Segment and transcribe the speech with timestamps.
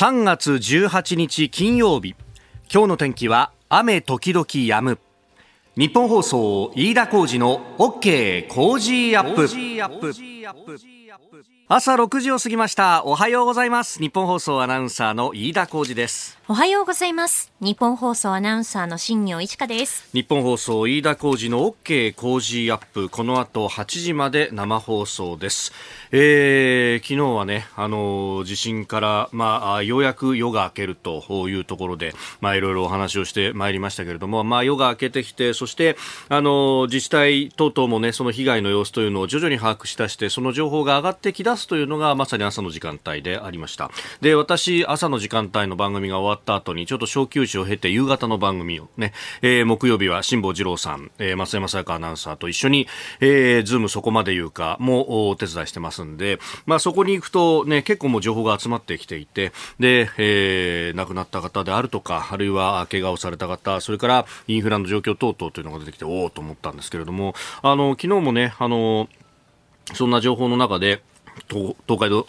[0.00, 2.14] 3月18日金曜日。
[2.72, 4.98] 今日の天気は雨時々止む。
[5.76, 9.46] 日本放送飯田浩二の OK 工事アップ。
[11.72, 13.04] 朝6時を過ぎました。
[13.04, 14.00] おはようございます。
[14.00, 16.36] 日本放送アナウンサーの飯田浩二です。
[16.48, 17.52] おはようございます。
[17.60, 20.08] 日本放送アナウンサーの新業一華です。
[20.12, 23.08] 日本放送飯田浩二の OK 工事アップ。
[23.08, 25.70] この後8時まで生放送です。
[26.10, 35.96] えー、昨日はね、あの地震から、まあ、ようやく夜が明けるというところで、まあ、いろいろお話をしてまいりましたけれども、まあ、夜が明けてきて、そして、
[36.28, 43.90] あの自治体等々もね、その被害の様子というのを徐々に把握しだして、その情報が上がってきだすというのが、まさに朝の時間帯でありました。
[44.20, 52.88] で、私、朝の時間帯の番組が終わった後に、ちょっと小休止を経て、夕方の番組をね、えー、木曜日は辛坊治郎さん、えー、松山さやかアナウンサーと一緒に、
[53.20, 69.08] えー、ズームそこまで言うかもお手伝いしてますんで、まあ、そこに行くと、ね、結構もう情報が集まってきていてで、えー、亡くなった方であるとかあるいは怪我をされた方それからインフラの状況等々というのが出てきておおと思ったんですけれどもあの昨日もねあの
[69.94, 71.02] そんな情報の中で
[71.48, 72.24] 東海道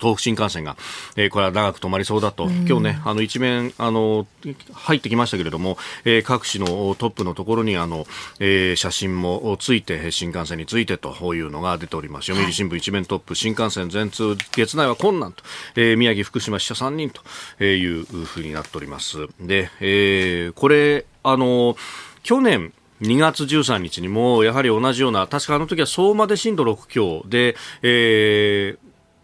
[0.00, 0.76] 東北新幹線が、
[1.16, 4.26] えー、これは長く止まりそうだと、うん、今日ね、あの一面あの
[4.72, 6.66] 入ってきましたけれども、えー、各市の
[6.96, 8.06] トップのところにあの、
[8.40, 12.26] えー、写真もついて新幹線についてというのが出ております。
[12.26, 15.42] 読売新聞一面トップ、新幹線全通月内は困難と、
[15.76, 19.26] えー、宮城福島死者3人というふうになっております。
[19.40, 21.76] で、えー、これあの
[22.22, 22.72] 去年
[23.04, 28.78] 2月13日にもやはり同じような確かあの時は相馬で震度6強で、えー、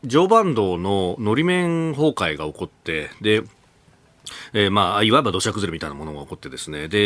[0.05, 3.43] 常磐道ののり面崩壊が起こってで
[4.53, 6.99] えー、まあ、いわば土砂崩れみたいなものが起こってですね、で、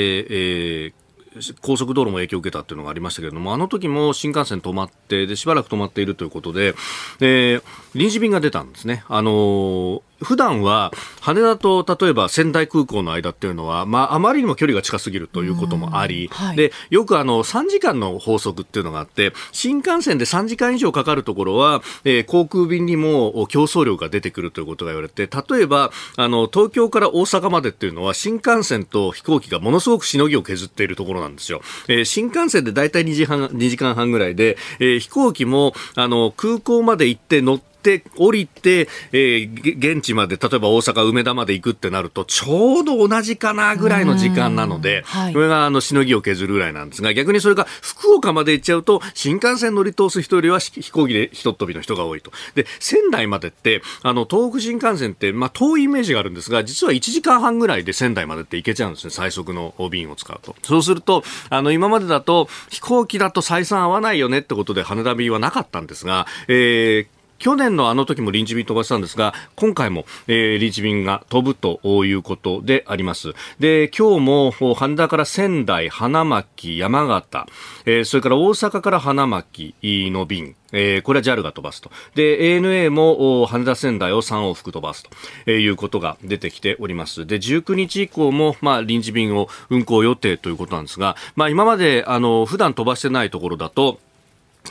[0.85, 6.75] えー、高速道路も影響を受けたっていうのがありましたけれども、あの時も新幹線止まって、で、しばらく止まっているということで、
[7.21, 7.63] えー、
[7.95, 9.05] 臨時便が出たんですね。
[9.09, 31.61] あのー普段は羽田と例えば仙台空港の間っていうのは、まあ、あまりにも距離が近すぎるということもあり、はい、でよくあの3時間の法則っていうのがあって新幹線で3時間以上かかるところは、えー、航空便にも競争量が出てくるということが言われて例えばあの東京から大阪までっていうのは新幹線と飛行機がものすごくしのぎを削っているところなんですよ。
[31.89, 52.33] えー、新幹線でだいたい2時半2時間半ぐらいで、えー、飛行機もあの空港まで行って乗ってって降りて、えー、現地まで例えば大阪梅田まで行くってなるとちょうど同じかなぐらいの時間なので、はい、これがあのしのぎを削るぐらいなんですが逆にそれが福岡まで行っちゃうと新幹線乗り通す人よりは飛行機でひとっ飛びの人が多いと。
[52.55, 60.57] で仙台までってあの東北新幹線って、まあ、遠いイメージがあるんですが実は1時間半ぐらいで仙台までって行けちゃうんですね最速の便を使うと。
[60.63, 73.35] そうするとあの今までだと飛行機だと採算合わないよねってことで羽田便はなかったんですが、えー去年のあの時も臨時便飛ばしたんですが、今回も、えー、臨時便が飛ぶということであります。
[73.59, 77.47] で、今日も羽田から仙台、花巻、山形、
[77.87, 81.91] えー、それから大阪から花巻の便、えー、これは JAL が飛ばすと。
[82.15, 85.05] で、ANA も羽田仙台を3往復飛ばす
[85.45, 87.27] ということが出てきております。
[87.27, 93.99] で、19日以降も、まあ、臨時便を運航予定ということなんですが、まあ、今まで、あの、普段飛ばしてないところだと、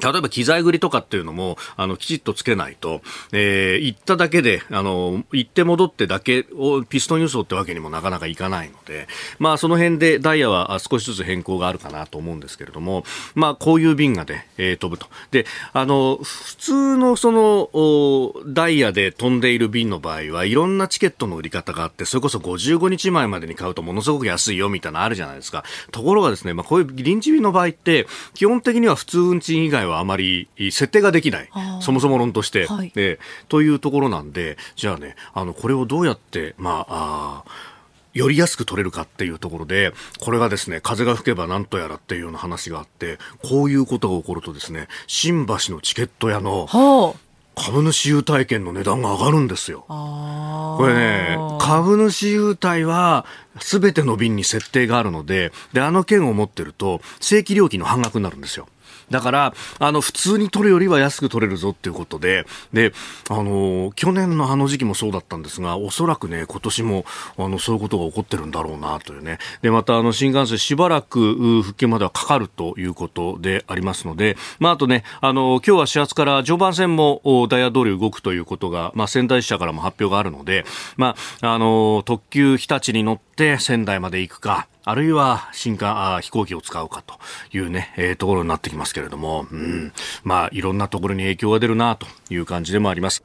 [0.02, 13.04] 例えば機材繰りとかっていうのも、あの、きちっとつけないと、えー、行っただけで、あの、行って戻ってだけをピストン輸送ってわけにもなかなかいかないので、まあ、その辺でダイヤは少しずつ変更があるかなと思うんですけれども、
[13.36, 15.08] まあ、こういう便がね、えー、飛ぶと。
[15.31, 25.64] で、あの、普通のその、ダイヤで飛んでいる便の場合は、いろんなチケットの売り方があって、それこそ55日前までに買うとものすごく安いよみたいなのあるじゃないですか。
[25.92, 31.50] ところがですね、まあ、こういう臨時便の場合って、基本的には普通運賃以外はあまり設定ができない。
[31.82, 37.74] そもそも論として、はい、えというところなんで、じゃあね、あの、これをどうやって、まあ、あ
[38.14, 46.68] より安く取れるかっていうところで、これがですね、風が吹けばなんとやらっていうような話があって、こういうことが起こるとですね、新橋のチケット屋の、
[47.56, 49.86] 株主優待券の値段が上がるんですよ。
[49.88, 53.25] これね、株主優待は
[53.60, 58.68] 全ての便に設定があるので、で、あの券を持ってると、正規料金の半額になるんですよ。
[59.10, 62.94] だから、あの、普通に取るよりは安く取れるぞっていうことで、で、
[63.30, 67.06] あの、去年のあの時期もそうだったんですが、おそらくね、今年も、
[67.38, 69.40] あの、そういうことが起こってるんだろうなというね。
[69.62, 80.66] で、また、あの、新幹線しばらく復旧まではかかるということでありますので、まあ、あとね、あの、今日は始発から常磐線もダイヤ通り動くということが、まあ、仙台支社からも発表があるので、
[80.98, 87.15] まあ、あの、特急日立に乗って仙台まで行くか、あるいは新幹あ飛行機を使うかと
[87.56, 89.94] いうね、えー、ところになってきますけれども、うん、
[90.24, 93.24] まあいろんなところに影響が出るなという感じでもあります。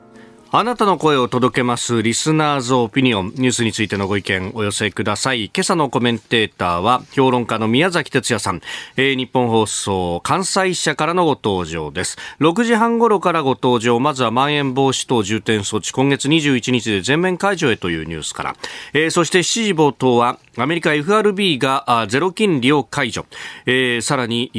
[0.50, 3.34] あなたの声を届けますリスナーズオピニオン。
[3.34, 5.50] ニュースについてのご意見お寄せください。
[5.54, 8.62] 今朝のコメンテーターは評論家の宮崎哲也さん、
[8.96, 12.16] えー、日本放送関西支社からのご登場です。
[12.40, 15.92] 6時半頃からご登場、まずはまん延防止等重点措置。
[15.92, 18.56] 今月21日で全面解除へというニュースから、
[18.94, 23.26] えー、そして7時冒頭はアメリカ FRB がゼロ金利を解除、
[23.66, 24.50] えー、さらに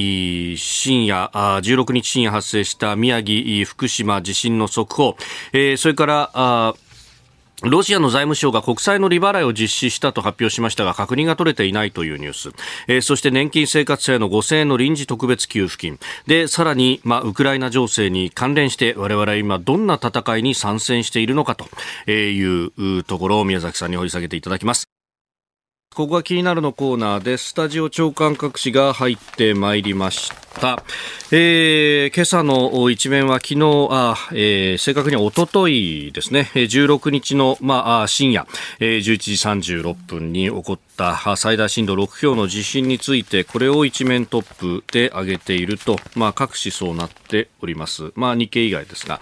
[0.56, 5.18] 深夜16日深夜発生した宮城福島地震の速報、
[5.52, 6.74] えーそれからあ
[7.64, 12.52] ロシアの財務省が国債の利払いを実施したと発表しましたが確認が取れていないというニュース、
[12.88, 16.00] えー、そして年金生活者への5000円の臨時特別給付金。
[16.26, 21.66] でさらに、まあ、ウクライナ情勢に関連して我々は今どんな戦いに参戦しているのかと
[22.10, 24.86] いうところを宮崎さんに掘り下げていただきます。
[25.94, 30.49] ここが気になるのコーナーでスタジオ長官各紙が入ってまいりました。
[31.32, 38.48] えー、今朝の一面は昨日、あえー、正確にはおとといですね、16日の、まあ、深夜、
[38.80, 48.12] えー、11時36分に起こった最大震度6強の地震について、これを一面トップで挙げていると、まあ、各紙そうなっております。
[48.16, 49.22] まあ、日経以外ですが、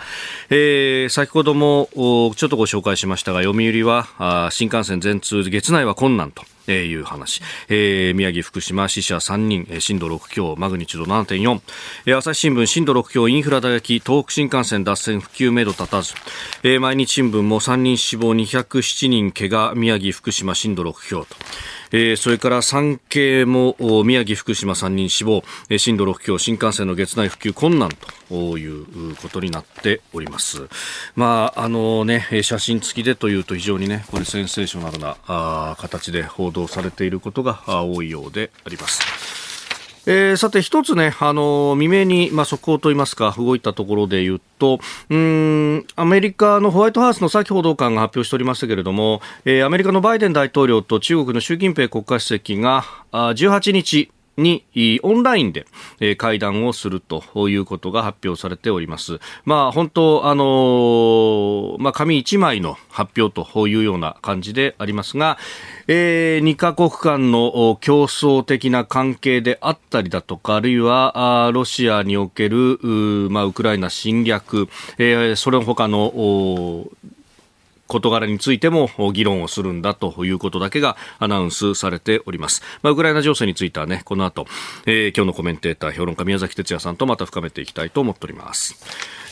[0.49, 6.43] えー、先ほどもちょっとご紹介しましたが、読売はあ新幹線全通、月内は困難と。
[6.67, 16.13] えいう話、えー、宮城、福島、死者3人、震度6強、マグニチュード7.4、朝日新聞、震度6強、インフラ打撃、東北新幹線脱線、復旧めど立たず、
[16.63, 21.35] えー、毎日新聞も3人死亡、207人怪我、宮城、福島、震度6強と。
[21.91, 25.43] えー、それから産経も宮城、福島3人死亡、
[25.77, 27.89] 震度6強、新幹線の月内復旧困難
[28.29, 30.67] ということになっております。
[31.15, 39.46] まあ、あのね、写真付きでというと非常にね、これセンセーショナルなあ形で報道されていることが多いようであります。
[40.09, 54.63] えー、さて一つね、あの未明に、まあ、速報といいますか、動いたところで言うと、うん、アメリカのホワイトハウスの先報道官が発表しておりましたけれども、えー、アメリカのバイデン大統領と中国の習近平国家主席が、あ18日、に
[55.01, 55.65] オンラインで
[56.15, 59.19] 会談をするということが発表されております。
[59.45, 65.37] まあ本当、あのまあ紙一枚の発表というような感じでありますが、
[65.87, 72.77] えー、2カ国間の競争的な関係であったりだとか、あるいはロシアにおける、
[73.29, 74.67] まあ、ウクライナ侵略、
[74.97, 76.87] えー、それ他の
[77.87, 82.61] 事柄についても議論をするんだということだけがアナウンスされております。
[82.83, 84.45] まあ、ウクライナ情勢についてはね、この後、
[84.85, 88.75] えー、今日のコメンテーター、評論家宮崎哲也さんとまた深めていきたいと思っております。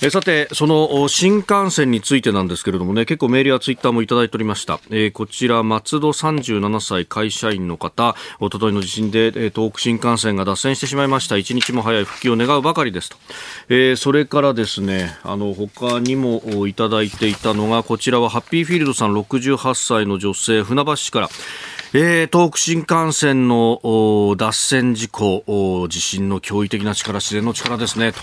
[0.01, 4.79] えさて、その新幹線についてなんですけれどもね、結構メールやツイッターもいただいておりました。
[4.89, 11.37] えー、こちら、松戸37歳会社員の方、おとといの地震で、えー、東北新幹線が脱線してしまいました。
[11.37, 13.17] 一日も早い復帰を願うばかりですと。
[13.69, 21.29] えー、それからですね、あの、他にもいただいていたのが、こちらはハッピーフィールドさん68歳の女性、船橋市から、
[21.97, 28.19] えー、東北新幹線の脱線事故、地震の驚異的な力、自然の力ですね、と、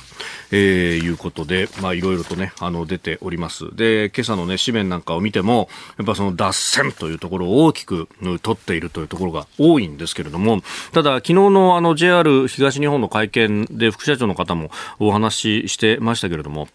[0.51, 3.75] えー、いうことで、まあ、いろいろとね、あの、出ております。
[3.75, 8.09] で、今朝のね、紙面なんかを見ても、やっぱその脱線というところを大きく
[8.43, 10.61] 取っているというところが多いんですけれども、
[10.93, 16.69] ただ、昨日のあの、JR 東日本の会見で副社長の方もお話ししてましたけれども、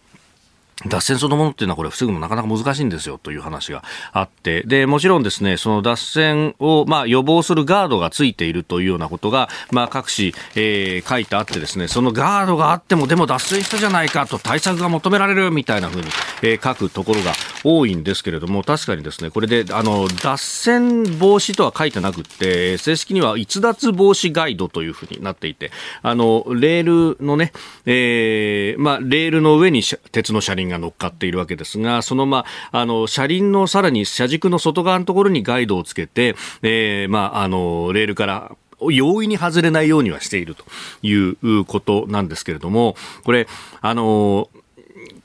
[0.86, 3.82] 脱線そのものっていうのはこれ防ぐのなかなか難しいんですよという話が
[4.12, 16.06] あって、で、もちろんですね、その脱線を、まあ、予防するガードがついているというようなことが、まあ、各紙、えー、書いてあってですね、そのガードがあってもでも脱線したじゃないかと対策が求められるみたいなふうに、
[16.42, 17.32] えー、書くところが
[17.64, 25.72] 多いんですけれども、確かにですね、これで、あの、脱線防止とは書いてなくって、正式には逸脱防止ガイドというふうになっていて、
[26.02, 27.52] あの、レールのね、
[27.84, 40.64] えー、まあ、レールの上に鉄の車輪が乗っかっているわけですが、その、まあ、あの、車輪のさらに車軸の外側のところにガイドをつけて、えー、まあ、あの、レールから容易に外れないようにはしていると
[41.02, 43.48] いうことなんですけれども、これ、
[43.80, 44.48] あの、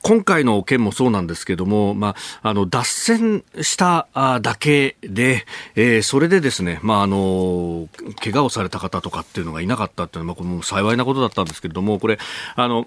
[0.02, 4.06] 今回の件もそうなんですけども、まあ、あの、脱線した
[4.42, 5.46] だけで、
[5.76, 7.88] えー、それでですね、まあ、あの、
[8.22, 12.18] 怪我をされた方とかっていうのがいなかったっていうのは、まあ、これも幸いなことだったんですけれども、これ、
[12.54, 12.86] あの、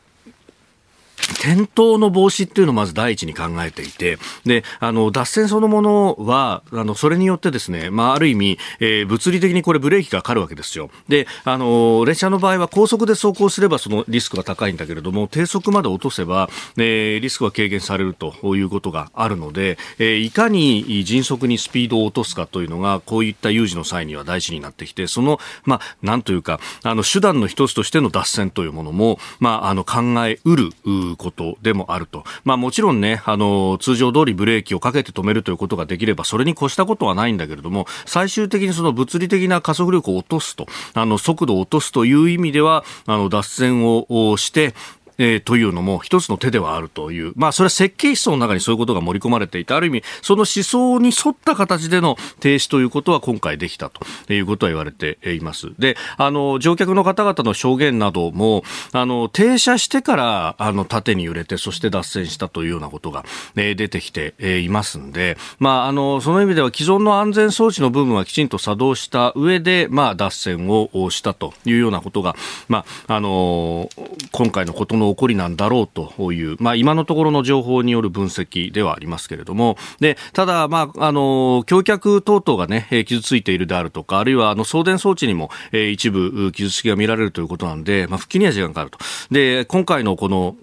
[1.33, 10.89] 転倒の防止っていうのをまず第一に考えていて、で、あの、脱線そのものは、あの、それによってですね、まあ、ある意味、えー、物理的にこれブレーキがかかるわけですよ。
[11.07, 30.71] で、あの、列車の場合は高速で走行すればそのリスクが高いんだけれども、低速まで落とせば、えー、リスクが軽減されるということがあるので、えー、いかに迅速にスピードを落とすかというのが、こういった有事の際には大事になってきて、その、まあ、なんというか、あの、手段の一つとしての脱線というものも、まあ、あの、考えうる
[31.17, 32.23] ことでもあると。
[32.43, 44.73] まあもちろんね、あの、通常通りブレーキをかけて止めるということができれば、それに越したことはないんだけれども、最終的にその物理的な加速力を落とすと、あの、速度を落とすという意味では、あの、脱線をして、
[45.17, 54.05] えー、というのも一つの手ではあるという、まあ、それは設計思想の中にそういうことが盛り込まれていて、ある意味、その思想に沿った形での停止ということは今回できたと。
[54.33, 55.71] いうことは言われています。
[55.79, 72.35] で、あの、乗客の方々の証言なども、あの、停車してから、あの、縦に揺れて、そして脱線したというようなことが、えー、出てきてえいますんで、まあ、あの、その意味では既存の安全装置の部分はきちんと作動した上で、まあ、脱線をしたというようなことが、
[72.67, 73.89] まあ、あの、
[74.31, 88.97] 今回のことの起こりなんだろうという、まあ、今のところの情報による分析ではありますけれども、で、ただ、まあ、あの、橋脚等々がね、傷ついているであるとか、あるいは、あの、送電装置にも、え一部、傷つきが見られるということなんで、まあ、復帰には時間がかかると。
[89.31, 90.55] で、今回のこの、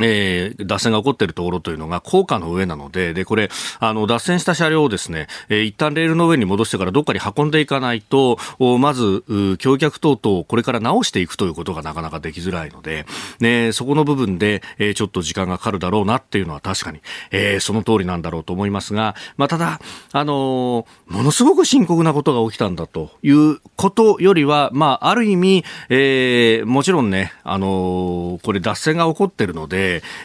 [0.00, 8.38] えー、脱線が起こっているところというのが高架の上なので、で、これ、あの、脱線した車両をですね、えー、一旦レールの上に戻してからどっかに運んでいかないと、
[8.78, 9.24] まず、
[9.58, 13.06] 橋脚等々をこれから直していくということがなかなかできづらいので、
[13.40, 19.80] ね、そこの部分で、えー、ちょっと時間がかかるだろうなっていうのは確かに、えー、その通りなんだろうと思いますが、まあ、ただ、
[20.12, 29.79] あのー、ものすごく深刻なことが起きたんだということよりは、まあ、ある意味、えー、もちろんね、あのー、これ脱線が起こっているので、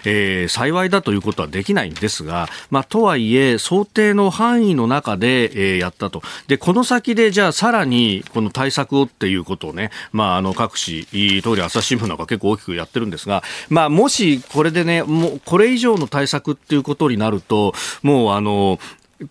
[0.06, 6.22] えー、幸いだということはできないんですが、まあ、とはいえ、想定の範囲の中で、えー、やったと。
[6.48, 18.80] で、この先で、じゃあ、さらに、この対策をっていうことをね、まあ、あの、各紙、通り朝日新聞なんか結構大きくやってるんですが、まあ、もし、これでね、もう、これ以上の対策っていうことになると、もう、あの、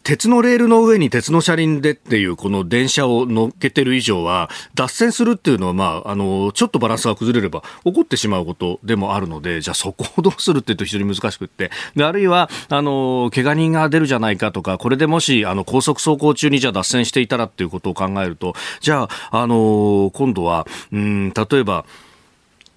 [0.02, 11.70] 鉄のレールの上に鉄の車輪でっていうこの電車を乗っけてる以上は脱線するっていうのはまああのちょっとバランスが崩れれば起こってしまうことでもあるのでじゃあそこをどうするっていうと非常に難しくって。
[11.96, 21.84] であるいはあの怪我人が出るじゃないかとかこれでもしあの高速走行中にじゃあ脱線していたらっていうことを考えるとじゃああの今度はうん例えば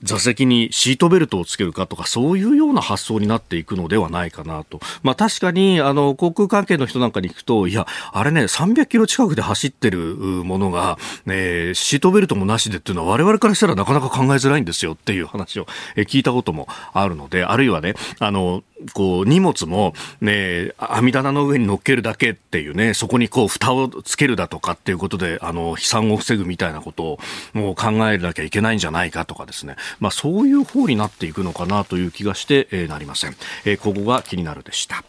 [0.03, 4.79] 座席にシートベルトをつけるかとか、そういうような発想になっていくのではないかなと。
[5.03, 18.63] まあ確かに、あの、航空関係の人なんかに聞くと、いや、あれね、300キロ近くで走ってるものが、えー、シートベルトもなしでっていうのは我々からしたらなかなか考えづらいんですよっていう話を聞いたこともあるので、あるいはね、あの、
[18.93, 27.19] こう、荷物も、ね、網棚の上に乗っけるだけっていうね、そこにこう、蓋をつけるだとかっていうことで、あの、飛散を防ぐみたいなことを、
[27.53, 29.75] もう考えなきゃいけないんじゃないかとかですね。
[29.99, 33.35] まあ、そういう方になっていくのかなという気がして、えー、なりません。
[33.65, 35.03] えー、ここが気になるでした。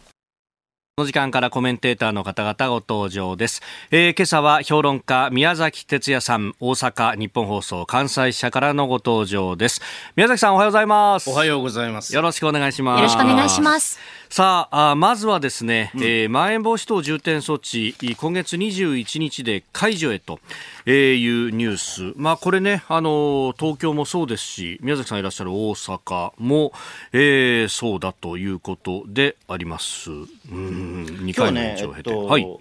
[0.99, 9.81] この時間からコメンテーターの方々ご登場です、えー、今朝は評論家宮崎哲也さん大阪日本放送関西社からのご登場です。
[10.17, 11.29] 宮崎さんおはようございます。
[11.29, 12.13] おはようございます。
[12.13, 12.99] よろしくお願いします。
[12.99, 13.97] よろしくお願いします。
[14.27, 20.39] さあまずはですね、うん、えー、まん延防止等重点措置今月21日で解除へと、
[20.85, 22.13] えー、いうニュース。
[22.17, 26.73] まあこれねあの東京もそうですし宮崎さんいらっしゃる大阪も、
[27.13, 30.11] えー、そうだということであります。
[30.11, 30.15] う
[30.53, 32.59] ん2回の延長を経て、ねえっと、はい。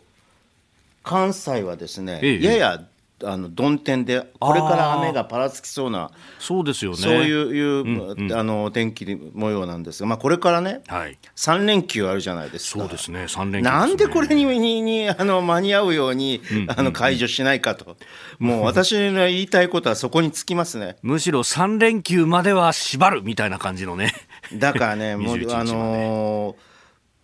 [1.02, 2.84] 関西はですね、ええ、やや
[3.24, 6.98] あの曇天でこれから雨がぱらつきそうなそうですよね。
[6.98, 12.80] そういういう、うんうん、あの天気模様なんですが、まあ、これからね、はい、3連休あるじゃないですか。
[12.80, 17.96] そうですね3連休、ね、なんでこれにににあの間に合うように、うんうん、あの解除しないかと、
[18.38, 20.96] もう 私の言いたいことはそこにつきますね。
[21.02, 24.14] むしろ3連休までは縛るみたいな感じのね。
[24.54, 26.67] だからねもうあのー、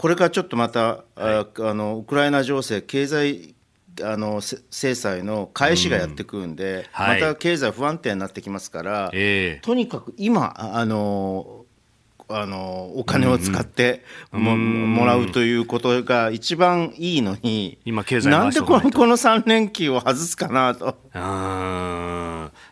[0.04, 3.54] これからちょっとまた、はい、あのウクライナ情勢経済
[4.02, 11.64] あの制裁の返しがやってくるんで、うんはい、また経済不安定になってきますから、えー、とにかく今あの
[12.28, 20.98] あのお金を使っても,、もらうということが一番いいのに今経済なんでこのこの3連休を外すかなと。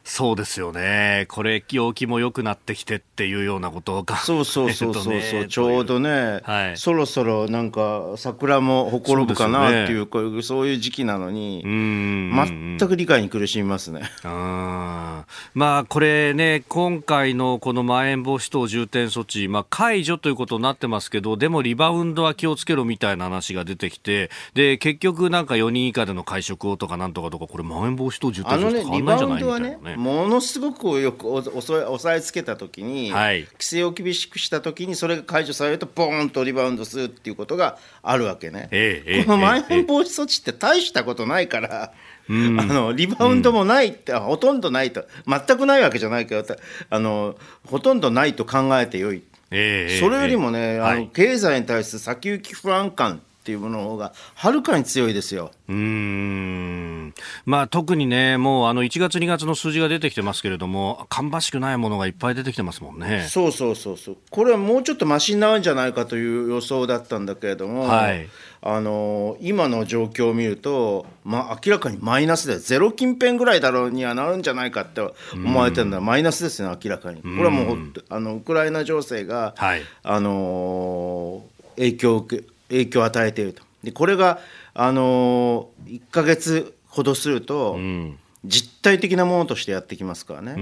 [0.04, 5.23] そうですよね、これ、陽気も良くなってきてっていうようなことが、そうそうそうそう。
[5.23, 14.02] そう、ちょうどね、はい、そろそろなんか桜もほころぶかなっていうそう、ね,、そういう時期なのに、全く理解に苦しみますね。
[14.25, 29.91] あまあ、これね、今回のこのまん延防止等重点措置、まあ、解除ということになってますけど、でもリバウンドは気をつけろみたいな話が出てきて、で結局、なんか4人以下での会食をとかなんとかとか、これ、まん延防止等重点措置変わんないんじゃないみたいなね。
[29.96, 38.68] ものすごくよく押さえつけたときに、はい、規制を厳しくしたときにそれが解除されるとボーンとリバウンドするっていうことがあるわけね。
[38.70, 41.92] えー、このまん延防止措置って大したことないから。
[42.30, 46.56] あのリバウンドもないって、うん、ほとんどないと全くないわけじゃないけど
[46.88, 47.34] あの
[47.66, 49.22] ほとんどないと考えてよい。
[49.50, 55.50] えー、それよりもね、あの経済に対する先行き不安感っていうものの方がはるかに強いですよ。
[55.68, 57.12] うん。
[57.44, 63.26] まあ、特にね、もうあの1月、2月の数字が出てきてますけれども、芳しくないものがいっぱい出てきてますもんね。
[63.28, 68.28] そうそうそうそう、これはもうちょっとましになるんじゃないかという予想だったんだけれども、はい、
[68.61, 75.00] あの今の状況を見ると、まあ、明らかにマイナスで、ゼロ近辺ぐらいだろうにはなるんじゃないかって
[75.34, 77.22] 思われてるのは、マイナスですね、明らかに。
[77.22, 81.42] これはもうあのウクライナ情勢が、はい、あの
[81.76, 83.62] 影響を受け影響を与えていると。
[83.83, 84.38] でこれが、
[84.75, 90.54] あのー、1か月ほどすると、うん、実体的なものとしてやってきますからね。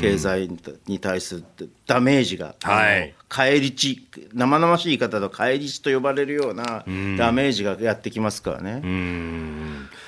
[0.00, 0.48] 経済
[0.86, 6.84] に対するダメージが、はい、返り血生々しい言い方と返り血と呼ばれるような
[7.18, 8.82] ダメージがやってきますからね。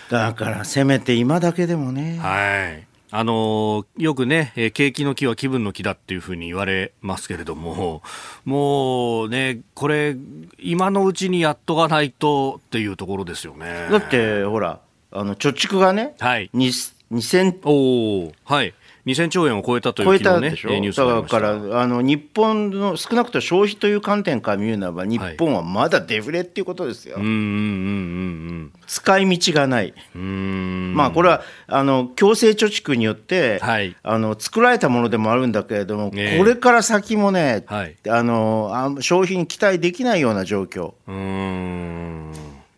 [0.09, 8.03] だからせめて今だけでもね、はいあのよくね、景気の木は気分の木だっていうふうに言われますけれども、
[8.45, 10.17] もうね、これ、
[10.59, 13.89] 今のうちにやっとかないとっていうところですよね。
[13.91, 18.75] だって、ほら、あの貯蓄がね、はい、2000おはい、
[19.07, 27.17] 2000兆円を超えたという、ね、超えたでしょ、だからあの日本の少なくとも消費という観点から見るならば日本はまだデフレっていうことですよ。
[27.17, 28.48] はい、うんうんうんうん
[28.87, 29.95] 使い道がない。
[30.15, 30.95] うん。
[30.95, 40.95] まあこれはあの強制貯蓄によって、はい、あの作られたものでもあるんだけれども、えー、これから先もね、はい、あの消費に期待できないような状況。
[41.07, 42.33] うん。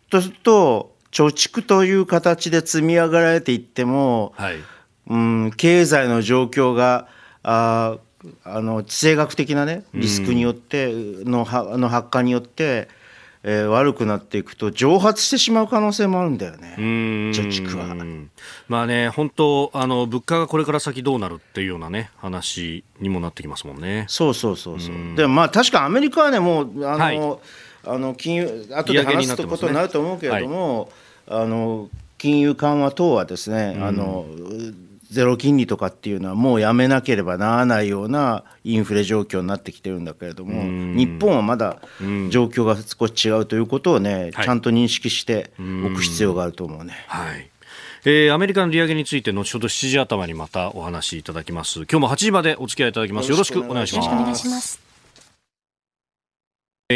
[0.09, 4.55] とすると貯蓄という形で積み上がられていっても、はい。
[5.07, 7.07] うん、経済の状況が
[7.43, 7.97] あ
[8.43, 12.87] あの地政学的なねリスクによってのはの発火によって、
[13.43, 17.95] えー、悪くなっていくと蒸発してしまう可能性もあるんだよね、貯蓄は。
[18.67, 24.05] まあね、本当あの、物価がこれから先どうなるっていうようなね、話にもなってきますもんね。
[24.07, 25.13] そうそうそうそう。
[25.13, 27.39] うでまあ、確かアメリカはね、もう、あの、はい、
[27.85, 30.89] あの金融、後で話すことになると思うけれども、
[31.27, 34.27] はい、あの金融緩和等はですね、あの、
[35.11, 40.63] ゼロ金利とかっていうのはもうやめなければならないようなインフレ状況になってきてるんだけれども
[40.95, 41.81] 日本はまだ
[42.29, 46.93] 状況が少し違うということをね、ちゃんと認識しておく必要があると思うね。
[47.07, 47.49] はい。
[48.03, 51.79] えー、アメリカの利上げについて後ほど7時頭にまたお話しいただきます。
[51.81, 53.29] 今日も8時までお付き合いいただきます。
[53.29, 54.01] よろしくお願いしま
[54.59, 54.90] す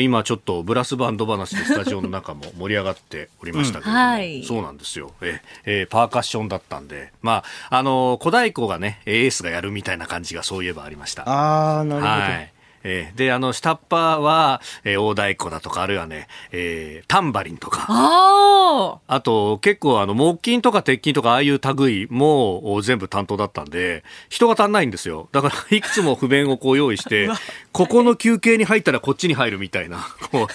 [0.02, 3.98] 今ちょっとブラスバンド話でスタジオの中も盛り上がっておりましたけど、うん。
[3.98, 5.12] はい、そうなんですよ。
[5.22, 11.24] え、えー、パーカッションだったんで、まあ、あの小太鼓がねエースがやるみたいな感じがそういえばありました。
[11.30, 12.55] ああなるほど、はい
[12.88, 17.88] えー、で、あの、下っ端は、えー、大太鼓だとか、あるいはね、えー、タンバリンとか。
[17.90, 25.30] ああと、結構、あの、木琴とか鉄琴とか、ああいう類も全部担当だったんで、人が足んないんですよ。
[25.32, 27.28] だから、 いくつも譜面をこう用意して、
[27.74, 30.48] ここの休憩に入ったらこっちに入るみたいな、こう、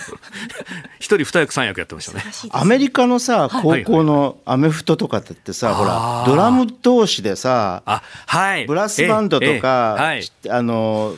[1.01, 2.25] 一人二役三役やってましたね。
[2.51, 8.67] アメリカのさ、高校のアメフトとかってさ、ほら、ドラム同士でさ、あ、はい。
[8.67, 11.17] ブラスバンドとか、はい、あの、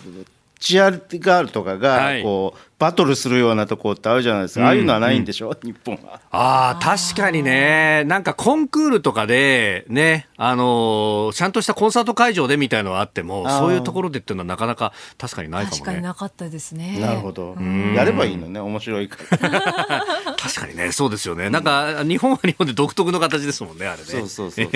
[0.62, 6.20] チアガールとかがこう、バトルするようなとこってあるじゃないですか、ああいうのはないんでしょ、うん、日本は。
[6.32, 15.80] ああ、確かにね、なんかコンクールとかで、ね、あのー、ちゃんとしたコンサート会場でみたいのはあっても、そういうところでっていうのはなかなか確かにないかもね。
[15.80, 16.98] 確かになかったですね。
[16.98, 17.56] なるほど。
[17.94, 20.04] やればいいのね、面白いから。
[20.36, 21.50] 確かにね、そうですよね。
[21.50, 24.04] なんか、日本は日本で独特の形ですもんね、あれね。
[24.04, 24.68] そうそうそう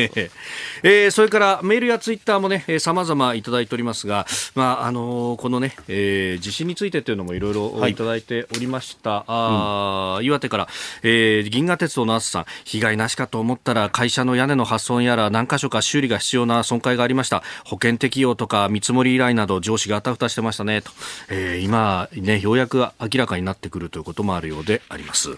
[0.84, 9.24] えー、それからメールやツイッターもね、さまざまいただいておりますが、まあ、あのー、このね、えー、地震についてというのもいろいろいただいておりました。
[9.26, 10.68] あ、うん、岩手から、
[11.02, 17.42] えー、銀河鉄道のあすさん、被害なしかと思ったら会社の屋根の破損やら何箇所か修理が必要な損壊がありました。
[17.64, 20.82] 保険適用とか見積もり依頼など上司があたふたしてましたね。
[20.82, 20.90] と、
[21.28, 25.36] えー、今ね、ようやく明らかになってくるということもあるようであります。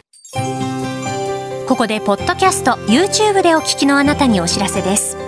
[1.68, 5.27] ここでポッドキャスト YouTube でお聞きのあなたにお知らせです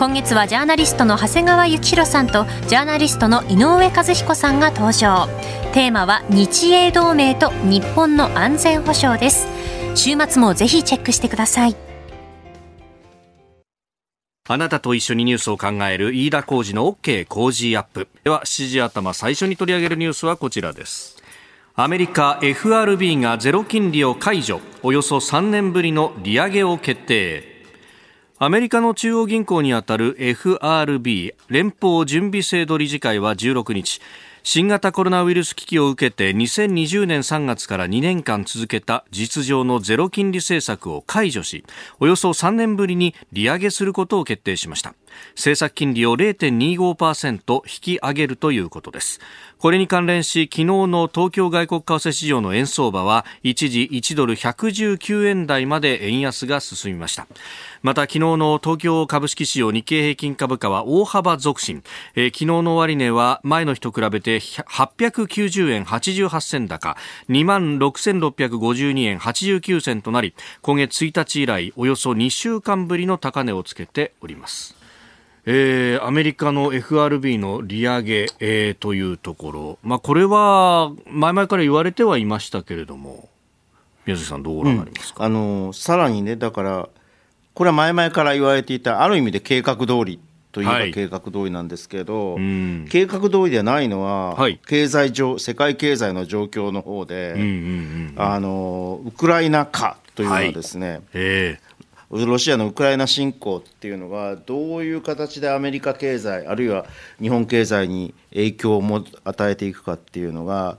[0.00, 5.28] 今月はジャーナリストの長谷川幸洋さんとジャーナリストの井上和彦さんが登場。
[5.74, 9.46] テーマは日英同盟と日本の安全保障です。
[9.94, 11.76] 週末もぜひチェックしてください。
[14.48, 18.08] あなたと一緒にニュースを考える飯田浩二の OK 工事アップ。
[18.24, 21.22] では7時頭最初に取り上げるニュースはこちらです。
[21.74, 24.62] アメリカ FRB がゼロ金利を解除。
[24.82, 27.49] およそ3年ぶりの利上げを決定。
[28.42, 34.00] アメリカの中央銀行にあたる FRB 連邦準備制度理事会は16日
[34.42, 41.66] 新型コロナウイルス危機を受けて2020年3月から2年間続けた実情のゼロ金利政策を解除し
[41.98, 44.94] およそ3年ぶりに利上げすることを決定しました。
[45.34, 49.20] 政策金利を0.25%引き上げるということです。
[49.58, 57.26] これに関連し昨日の東京外国為替市場の円相場は一時1ドル119円台まで円安が進みました。
[57.82, 61.82] また昨日の東京株式市場日経平均株価は大幅続伸、
[62.14, 66.98] えー、昨日の終値は前の日と比べて890円88銭高。
[67.30, 74.76] 2万6652円89銭となり今月1日以来およそ2週間ぶりの高値をつけております。
[75.46, 83.30] えー、アメリカの FRB の利上げ、えー、というところ、まあ、これは前々から言われてはいましたけれども、
[84.04, 86.88] 宮崎さん、どうご覧になりますか、うん、あのさらにね、だから、
[87.60, 90.18] これは前々から言われていた、ある意味で計画通り
[90.50, 97.34] といえば計画通りなんですけど、はい、計画通りではないのは、はい、経済上世界経済の状況の方で、
[98.16, 101.00] あのウクライナ化というのはですね、はい。
[101.12, 101.70] えー
[102.10, 106.86] ロシアのウクライナ侵攻っていうのがどういう形でアメリカ経済あるいは
[107.20, 110.78] 日本経済に影響を与えていくかっていうのが、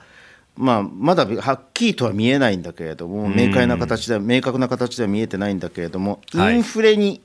[0.61, 7.19] まあ、まだはっきりとは見えないんだけれども明快な形で明確な形では見えてないんだけれどもインフレに、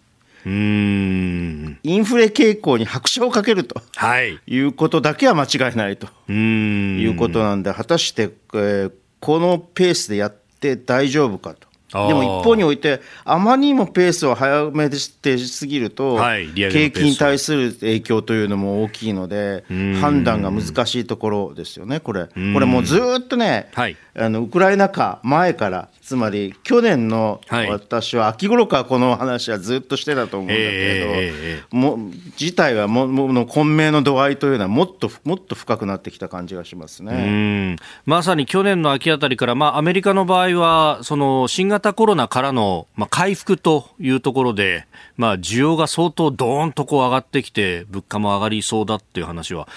[0.45, 11.69] はい、インフレ傾向に拍車をかけると、はい、いうことだけは間違いないということなんで果たして、えー、このペースでやって大丈夫かと。
[12.09, 19.65] でも一方において、あまりにもペースを早めでしてすぎると、はい、景気に対する影響というのも大きいので、
[20.01, 22.27] 判断が難しいところですよね、これ。
[22.27, 37.77] これもうずっとね、はい、あのウクライナ禍前から、つまり去年の私は秋頃からこの話はずっとしてたと思うんだけれど、えー、も事態はももの混迷の度合いというのはもっともっと深くなってきた感じがしますね。
[38.05, 49.69] まさに去年の秋あたりから、まあ、アメリカの場合はその新型コロナからの、まあ、回復というところで、まあ、需要が相当どーんとこう上がってきて物価も上がりそうだっていう話は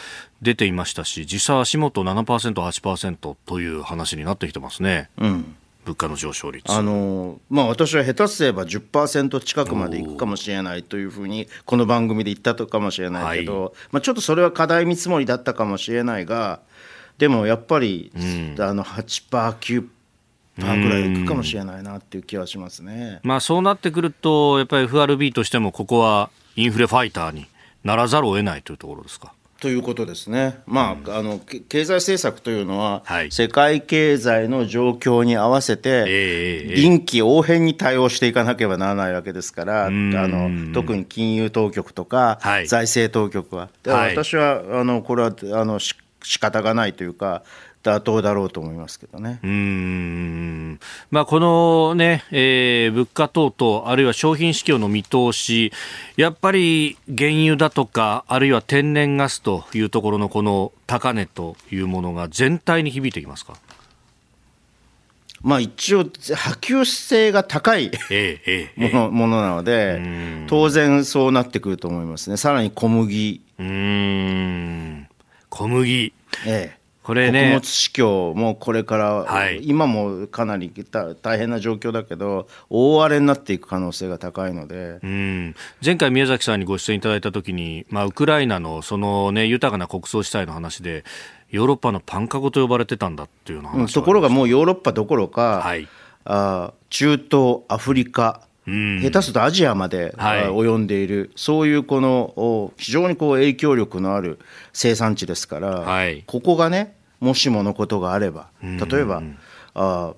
[0.41, 5.09] 出ていましたし実際足元7%、8%という話になってきてますね。
[5.17, 5.55] うん。
[5.85, 6.71] 物価の上昇率。
[6.71, 16.59] あの、まあ、私は下手すれば10%近くまでいくかもしれないというふうにこの番組で言ったとかもしれないけど、はい、まあ、ちょっとそれは課題見積もりだったかもしれないが
[17.17, 19.89] でもやっぱり、うん、あの8%、9%
[20.59, 27.47] パーぐらいいくかもしれないなっていう気はしますね、まあ、そうなってくると、やっぱり FRB としても、ここはインフレファイターに
[27.83, 29.33] ならざるを得ないというところですか。
[29.59, 36.05] ということですね、まあ、うん、あの経済政策というのは、はい、世界経済の状況に合わせて、
[36.75, 45.93] 臨機応変に対応していかなければならないわけですから、あの特に金融当局とか、はい、財政当局は、私はあのこれはあのし
[46.23, 47.43] 仕方がないというか、
[47.89, 49.39] 妥当だろうと思いますけどね。
[49.43, 50.79] うん
[51.11, 55.71] まあ、このね、えー、物価等々、あるいは商品市況の見通し、
[56.17, 63.55] やっぱり原油だとか、あるいは天然ガスというところのこの高値というものが全体に響いてきますか
[65.41, 66.09] まあ、一応、波
[66.59, 67.91] 及性が高い
[68.75, 70.01] ものものなので、
[70.47, 73.41] 当然そうなってくると思いますね、さらに小麦。
[73.57, 75.07] うん
[75.49, 76.13] 小麦、
[76.45, 76.78] ええ、
[77.09, 80.71] これね、穀物市況もこれから、はい、今もかなり
[81.23, 84.99] 大変な状況だけど、大荒れになっていく可能性が高いので。
[85.01, 85.55] うん。
[85.83, 91.03] 前回、宮崎さんにご出演いただいたときに、まあ、ウクライナのその、ね、豊かな国葬地帯の話で、
[91.49, 95.87] ヨーロッパのパンかごと呼ばれてたんだっていうの話、ところがもうヨーロッパどころか、はい、
[96.25, 104.37] あ中東、アフリカ、下手するとアジアまで、はい、及んでいる、そういうこの非常にこう影響力のある
[104.73, 109.21] 生産地ですから、はい、ここがね、もしものことがあれば、例えば、
[109.73, 110.13] あ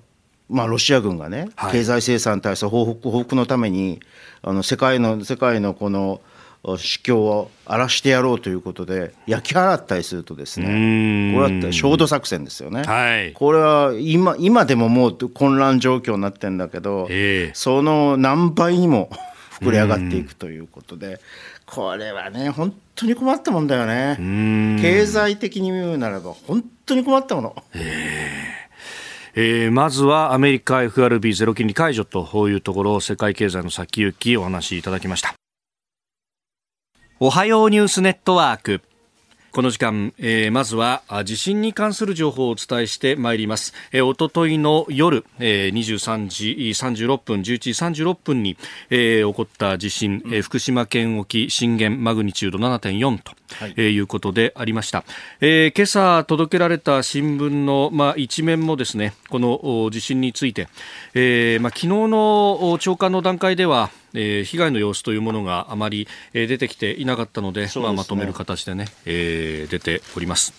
[0.48, 4.00] まあ、ロシア軍がね、経済制裁に対する報復報復のために
[4.42, 6.20] あの世界の世界のこの
[6.64, 10.66] 主教を荒らしてやろうということで焼き払ったりするとですね
[11.34, 19.10] これは焦土作戦ですよね、はい、これは今今でももう混乱状況になってるんだけど、えー、その何倍にも
[19.60, 21.20] 膨れ上がっていくということで
[21.74, 24.18] これはね本当に困ったもんだよね。
[24.82, 27.56] 経済的に見るならば本当に困ったもの。
[29.34, 35.34] えー、まずはアメリカ FRB ゼロ金利解除というところ世界経済の先行きお話しいただきました。
[37.18, 38.82] おはようニュースネットワーク
[39.52, 43.74] この時間、えー、まずは地震に関する情報をお伝えしてまいります。
[43.92, 47.70] えー、おとといの夜、えー、23時36分、11時
[48.04, 48.56] 36分に、
[48.88, 55.04] えー、起こった地震、えー、福島県沖震源マグニチュード7.4と、はいえー、いうことでありました。
[55.42, 60.68] えー、今朝届けられた新聞の、まあ、一面もですね、この地震について、
[61.12, 70.52] えーまあ、昨日の長官の段階では、えー、被害の様子というものがあまり、えー、出てきていなかったので、でね、まあ、まとめる形でね、えー、出ております。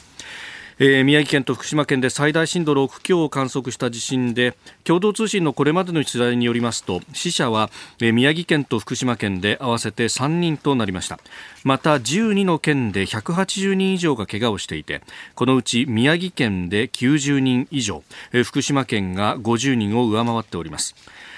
[0.80, 7.70] えー、宮城県と福島県で最大震度6強を観測した地震で共同通信のこれまでの取材によりますと死者は、
[8.02, 11.20] えー、宮城県と福島県で合わせて3人となりました。
[11.64, 15.02] また12の県で180人以上が怪我をしていて
[15.36, 20.96] このうち宮城県で90人以上、えー、福島県が50人を上回っております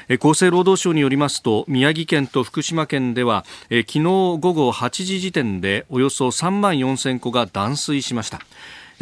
[0.10, 8.39] 厚生労働省によりますと宮城県と福島県では昨日午後8時時点でおよそ3万4000戸が断水しました。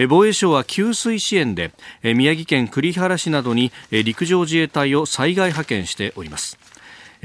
[0.10, 6.58] 防衛省は給水支援で宮城県栗原市などに陸上自衛隊を災害派遣しております。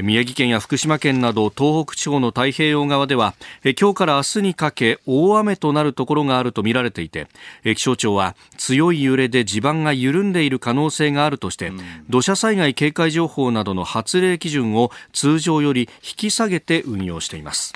[0.03, 3.35] 宮城県や福島県など東北地方の太平洋側では
[3.81, 7.27] 今日から明日にかけ大雨となるところがあるとみられていて
[7.65, 11.73] 気象庁は強い揺れで地盤が緩んでいる可能性があるとして、
[12.09, 17.73] 土砂災害警戒情報などの発令基準を通常より引き下げて運用しています。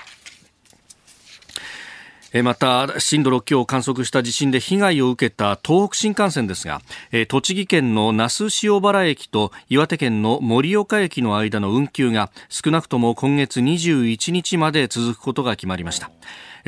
[2.42, 6.81] また震度6強を観測した地震で被害を受けた東北新幹線ですが
[7.29, 16.11] 栃木県の那須塩原駅と岩手県の盛岡駅の間の運休が少なくとも今月21日まで続くことが決まりました。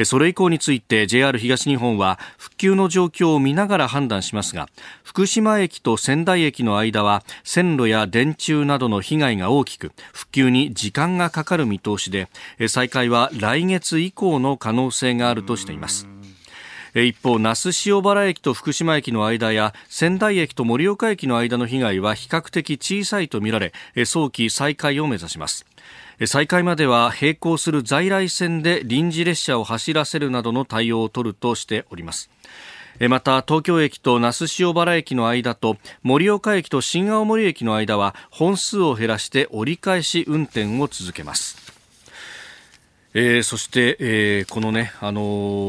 [0.04, 4.68] それ以降について JR 東日本は復旧の状況を見ながら判断しますが
[5.04, 12.28] 福島駅と仙台駅の間は線路や電柱などの被害が大きく復旧に時間がかかる見通しで
[12.68, 16.08] 再開は来月以降の可能性があるとしています。
[16.94, 23.72] 一方、那須塩原駅と福島駅の間や仙台駅と盛岡駅の間の被害は比較的小さいとみられ
[24.04, 25.66] 早期再開を目指します。
[26.26, 32.30] 再開までは並行する在来線で臨時列車を走らせるなどの対応を取るとしております。
[33.08, 41.63] また東京駅と那須塩原駅の間と盛岡駅と新青森駅の間は本数を減らして折り返し運転を続けます。
[43.16, 45.22] えー、そして、えー、このね、あの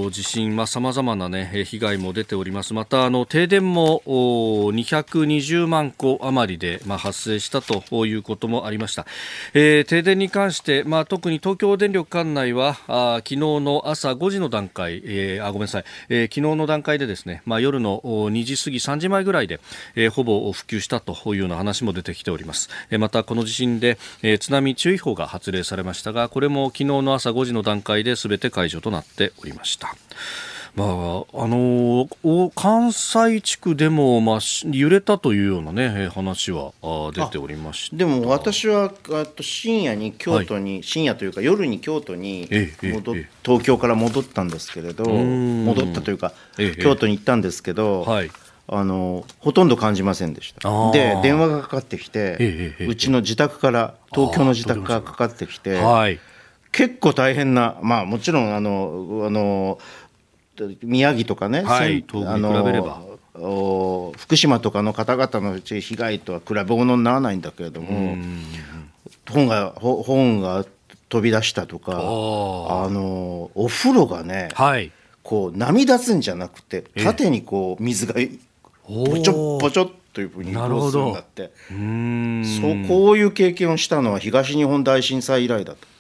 [0.06, 2.74] ー、地震、まあ、様々なね、被害も出ております。
[2.74, 9.06] また、あの、停電も、220万戸余りで、まあ、発生したということもありました。
[9.54, 19.60] えー、停電に関して、まあ、特に東京電力管内は、あ昨日の朝5時の段階、えー、あ、ごめんなさい、えー、昨日の段階でですね、まあ、夜の2時過ぎ3時前ぐらいで、
[19.94, 22.72] えー、ほぼ復旧したというような話も出てきております。
[22.90, 29.96] えー、また、この地震で、えー、津波注意報が発令されましたが、これも昨日の朝5時の段階で全て解除となっておりました。
[30.76, 32.10] まあ、あの
[32.54, 36.74] 関西地区でも、まあ、揺れたというような、ね、話は
[37.14, 42.50] 出ておりましでも私はと深夜に京都に、はい、深夜というか夜に京都に
[42.84, 46.34] 戻っ、東京から戻ったんですけれど戻ったというか、
[46.82, 48.32] 京都に行ったんですけど、はい、
[48.68, 55.76] あのほとんど感じませんでしたで電話がかかってきて、うちの自宅から東京の自宅からかかってきて。
[55.76, 56.20] はい
[56.76, 59.80] 結構大変な、まあ、もちろんあのあの
[60.84, 63.02] 宮城とかね、はい、東北に比べれば。
[63.38, 68.16] 福島とかの方々の被害とは比べ物にならないんだけれども
[69.30, 70.66] 本が本が
[71.10, 71.98] 飛び出したとかあ
[72.90, 74.90] のお風呂がね、はい、
[75.22, 78.14] こう波立つんじゃなくて縦にこう水が
[78.88, 81.52] ぽちょぽちょっというふうに移動するんだって。
[81.70, 85.95] そうこういう経験をしたのは東日本大震災以来だと。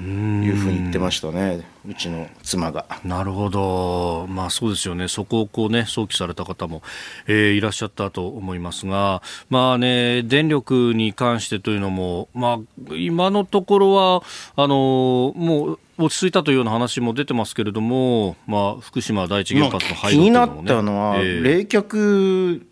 [0.00, 2.86] いうふうに言ってましたね、うちの妻が。
[3.04, 6.82] なるほど、まあ、そうですよね、そこをこう、ね、想起された方も、
[7.26, 14.22] えー、いらっしゃったと思いますが、まあね、電力に関してというのも、まあ、今のところは
[14.56, 22.62] あのもう落ち着いたというような話も出てますけれども、まあ、福島第一原発の廃炉、ね、気になったのは、えー、冷却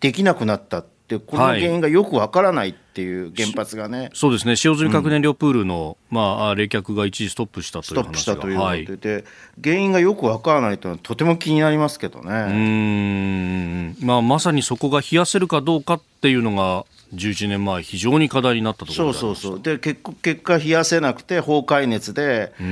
[0.00, 4.56] できなくなったってこの原因がよくわからないっていう原発がね、はい、そうですね。
[4.56, 9.24] 使用済み核燃料プールの、うん、まあ、冷却が一時ストップしたという話がストップしたというので、はい、
[9.62, 12.30] 原因がよくわからないというのはとても気になりますけどね。
[12.32, 19.60] うん、まあ、まさにそこが冷やせるかどうかっていうのが11年前非常に課題になったところそうそうそう。
[19.62, 22.62] で結結果冷やせなくて崩壊熱であ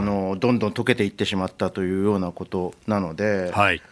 [0.00, 3.82] のどんどん溶けていってしまったというようなことなので、はい、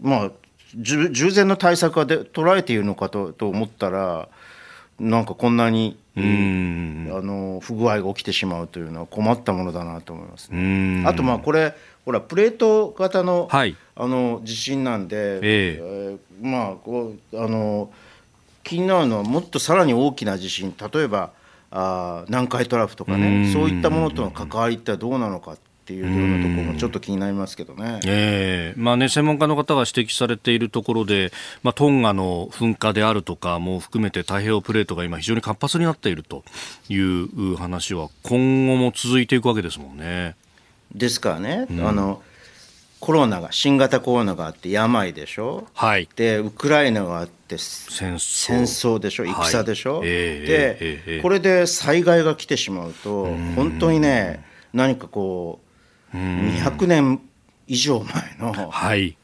[0.00, 0.30] まあ
[0.76, 4.28] 従前の対策はで取られているのかとと思ったら
[4.98, 17.90] なんかこんなにあの不具合が起きてしまうというのは困ったものだなと思います、ね、あとまあこれほらプレート型の,、はい、あの地震なんで、えー、えー、まあこうあの
[18.62, 21.32] 気になるのはもっとさらに大きな地震例えば
[21.70, 36.44] あ南海トラフとかねそういったものとの関わりってどうなのかっていうようなところもちょっと気になりますけどね,、えーまあね、専門家の方が指摘されているところで、まあ、トンガの噴火であるとかも含めて太平洋プレートが今非常に活発になっていると
[36.88, 40.36] いう話は今後も続いていくわけですもんね。
[40.94, 42.22] ですからね、うん、あの
[42.98, 48.98] コロナが新型コロナがあって病でしょ、はい、でウクライナがあって戦争。
[48.98, 49.24] でしょ？
[49.24, 51.18] 戦でしょ、はい、えー、で、え。
[51.20, 53.24] ー、これで災害が来てしまうと
[53.56, 55.69] 本当にね何かこう
[56.12, 57.20] 200年
[57.66, 59.16] 以上前の、はい、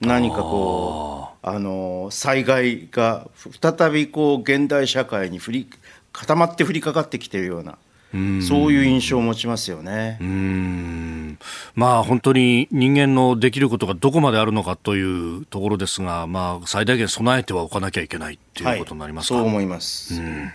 [0.00, 3.28] 何かこうあの災害が
[3.60, 5.70] 再びこう現代社会に振り
[6.12, 7.78] 固まって降りかかってきているような。
[8.14, 10.16] うそういう印象を持ちますよね。
[10.20, 11.38] うん。
[11.74, 20.50] まあ本当に人間のできることがどこまであるのかというところですが、まあ、最大限備えてはおかなきゃいけないということになりますか、はい、そう思います、うん。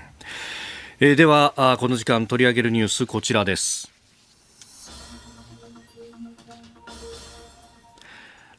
[0.99, 3.92] えー、ではこの時間取り上げるニュースこちらです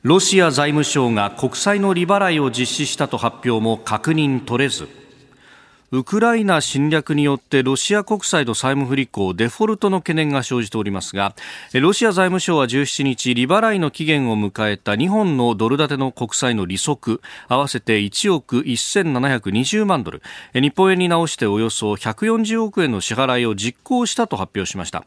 [0.05, 4.87] ロシア財務省が国債の利払いを実施したと発表も確認取れず。
[5.94, 11.37] ウクライナ侵略によってロシア国債の債務不履行デフォルトの懸念が生じておりますが
[11.72, 20.20] ロシア財務省は17日利払いの期限を迎えた2本のドル建ての国債の利息合わせて1億1720万ドル。
[20.52, 25.04] 日本円に直しておよそ140億円の支払いを実行したと発表しました。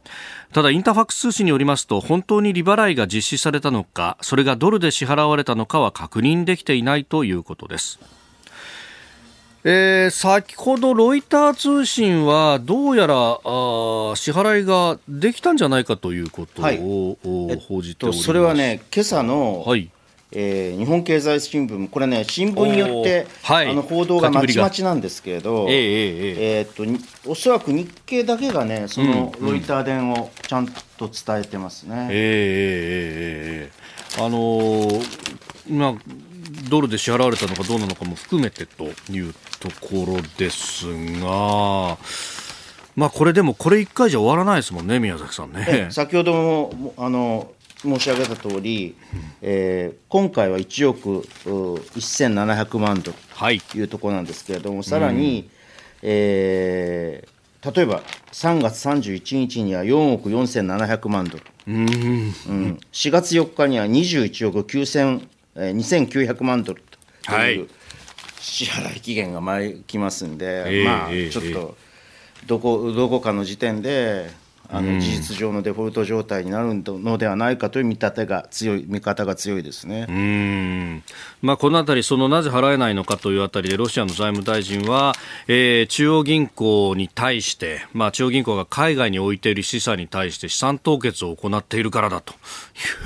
[0.53, 7.99] ただインタファクス通信によりますと本当に利払いが実施されたのかそれがドルで支払われたのかは確認できていないということです。
[9.69, 13.17] えー、先ほどロイター通信はどうやらあ
[14.15, 19.89] 支払いができたんじゃないかということを、はい、報じております、それはね今朝の、はい。
[20.31, 31.95] えー、日本経済新聞、これね、新聞によって、はい、あの報道がまちまちなんですけれど、えー、えー、えー、っとおそらく日経だけがね、そのロイター電をちゃんと伝えてますね。
[31.95, 34.21] うんうん、えー、えー、え。
[34.21, 36.26] ー、あのー、まあ
[36.69, 40.85] ドルで支払われたのかどうなのかも含めてというところです
[41.19, 41.97] が、
[42.95, 45.87] まあ、これでも、これ1回じゃ終わらないですもんね、宮崎さんね。
[45.91, 47.51] 先ほどもあの
[47.81, 48.95] 申し上げた通り、
[49.41, 53.61] えー、今回は1億1700万ドルとい。
[53.83, 55.49] うところなんですけれども、はい、さらに、うん、
[56.01, 58.01] えー、例えば
[58.31, 65.75] 3月31日には4億4700万ドル、うん、うん、4月4日には21億9000えー、
[66.07, 66.83] 2900万ドル
[67.23, 67.67] という
[68.39, 71.75] 支払い期限が前きますんで、はい、まあちょっと
[72.45, 74.29] どこどこかの時点で
[74.69, 80.05] あの事実上のデフォルト状態になるのではないかという見立てが強い見方が強いですね。
[80.09, 81.03] うん、
[81.41, 85.13] まあ、このあたり、そのなぜ払えないのかというあたりで、ロシアの財務大臣は、
[85.47, 92.33] えー、中央銀行に対して、まあ、中央銀行が海外に置いている資産に対して資産凍結を行っているからだと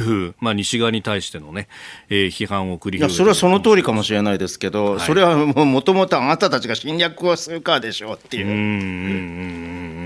[0.03, 1.67] いう、 まあ、西側に対してのね、
[2.09, 8.47] えー、批判を繰り広げてそれはその通りかもしれないですけど、はい、それはもともとあなたたちが侵略をするからでしょうっていう。
[8.47, 8.63] うんうんう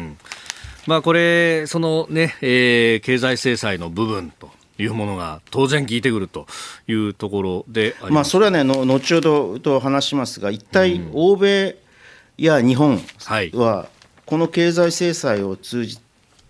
[0.02, 0.05] ん
[0.86, 6.48] まあ、これ、そのね、えー、経済制裁の部分というものが当然効いてくると
[6.88, 11.76] いうところでまあ、それはねの、後ほどと話しますが、一体欧米
[12.38, 13.02] や日本
[13.54, 13.88] は、
[14.26, 16.00] この経済制裁を通じ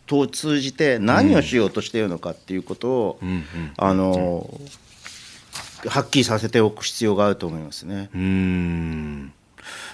[0.05, 3.19] と通じて何をしようとしているのかっていうことを、
[3.77, 4.49] あの
[5.87, 8.09] はっきりさせておく必要があると思いますね。
[8.13, 9.33] うん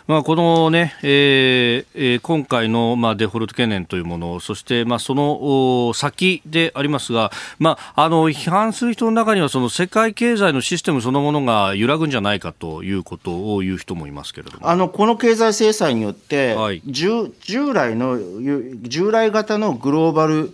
[0.07, 14.69] まあ、このね、えー、今回の、まあ、デフォルト懸念というもの、そして、まあ、その先でありますが、まあ、あの批判する人の中には、その世界経済のシステムそのものが揺らぐんじゃないかということを言う人もいますけれども。
[14.69, 18.19] あのこの経済制裁によって、はい、従従来の
[18.83, 20.53] 従来型のグローバル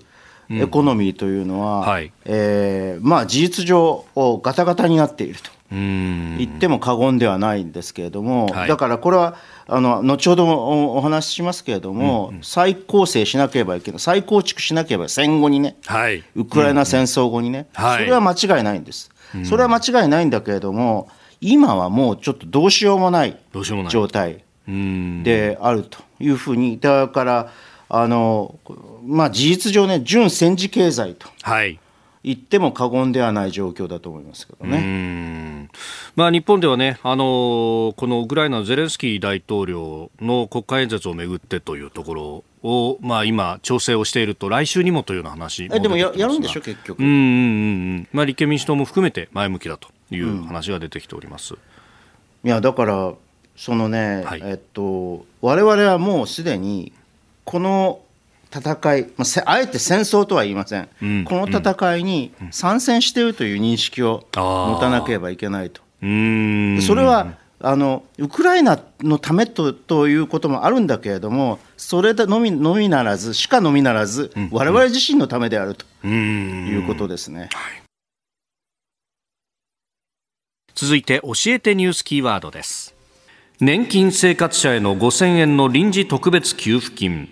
[0.50, 4.06] エコノミーというのは、うんはい、えー、まあ、事実上、
[4.42, 5.57] ガタガタになっていると。
[5.70, 9.36] 言っても過言ではないんですけれども、はい、だからこれは
[9.68, 14.00] あの後ほどもお話ししますけれども、うんうん、再構成しなければいけない。
[14.00, 21.10] 再構築しなければ戦後にね、はい、ウクライナ戦争後にね、うんうん、それは間違いないんです、はい、それは間違いないんだけれども
[21.42, 23.38] 今はもうちょっとどうしようもない
[23.90, 26.80] 状態であるというふうに。
[26.80, 27.52] だから
[27.90, 28.58] あの、
[29.06, 31.28] まあ、事実上ね純戦時経済と。
[31.42, 31.80] はい
[32.28, 35.70] 言っても過言ではない状況だと思いますけどね。
[36.18, 47.00] まあ、日本ではね、あのこのウクライナのゼレンスキー大統領の国会演説をめぐってというところを、まあ、今、調整をしていると、来週にもというような話えでもややるんでしょ、結局。
[47.00, 47.16] うんうんう
[48.00, 51.54] ん、まあ、立憲民主党も含めて前向きだという話が出てきております。
[51.54, 53.14] うん、いやだから
[53.56, 56.92] そのね、はい、えっと、我々はもうすでに
[57.46, 58.02] この
[58.54, 65.82] 戦い、まあ、あえて戦争とは言いません、うん、この戦いに参戦しているという認識を持たなければいけないと。
[66.02, 66.06] そ
[66.96, 75.86] れはあのウクライナのためとということもあるんだけれども、それのみのみならず、しかのみならず、われわれ自身のためであると。
[76.08, 77.50] いうことですね。
[80.76, 82.94] 続いて、教えてニュースキーワードです。
[83.60, 87.28] 年金生活者への5000円の臨時特別給付金。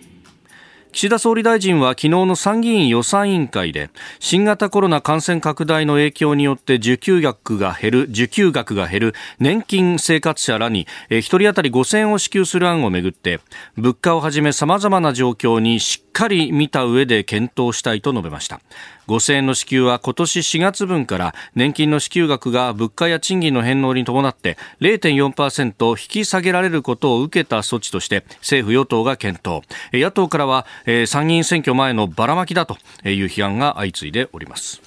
[0.95, 3.89] 岸田総理大臣は昨日の参議院予算委員会で
[4.21, 13.41] 新型コロナ感染拡大の影響によって受給額が減る受給額が減る年金生活者らに1人当たり5000円を支給する案をめぐって
[13.75, 18.61] 物価をはじめ様々な状況にしっかり見た上で検討したいと述べました。
[19.07, 29.63] 5000円の支給は今年4月分から年金の支給額が物価や賃金の返納に伴って0.4%引き下げられることを受けた措置として政府与党が検討。
[29.93, 30.65] 野党からは
[31.07, 34.81] 参議院選挙前のばらまきだという批判が相次いでおります。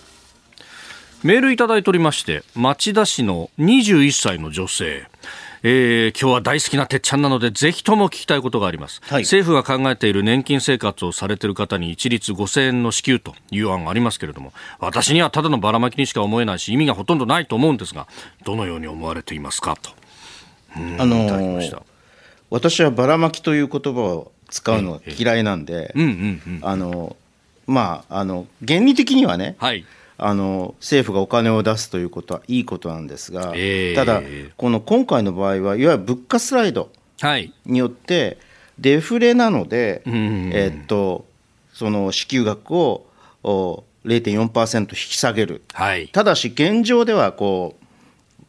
[1.22, 5.06] メールいただいておりまして町田市の21歳の女性。
[5.62, 18.06] えー、今日は大好きなてっちゃんなのでぜひとも聞きたいことがあります、はい、政府が考えている年金生活をされている方に一律5000円の支給という案がありますけれども私にはただのばらまきにしか思えないし意味がほとんどないと思うんですが
[18.44, 19.76] どのように思われていますか？
[19.76, 19.90] と。
[20.74, 21.82] あのー、
[22.50, 25.92] 私はばらまきという言葉を使うのが嫌いなんで
[26.62, 27.16] あの
[27.66, 29.84] まああの原理的にはね、はい
[30.20, 34.20] あの政府がお金を出すということはいいことなんですが、えー、ただ、
[34.56, 36.90] この今回の場合はいわゆる物価スライド
[37.64, 38.38] によって、
[38.78, 41.24] デフレなので、はい、えー、っと
[41.72, 43.06] その支給額を
[43.44, 47.76] 0.4%引き下げる、はい、ただし現状ではこ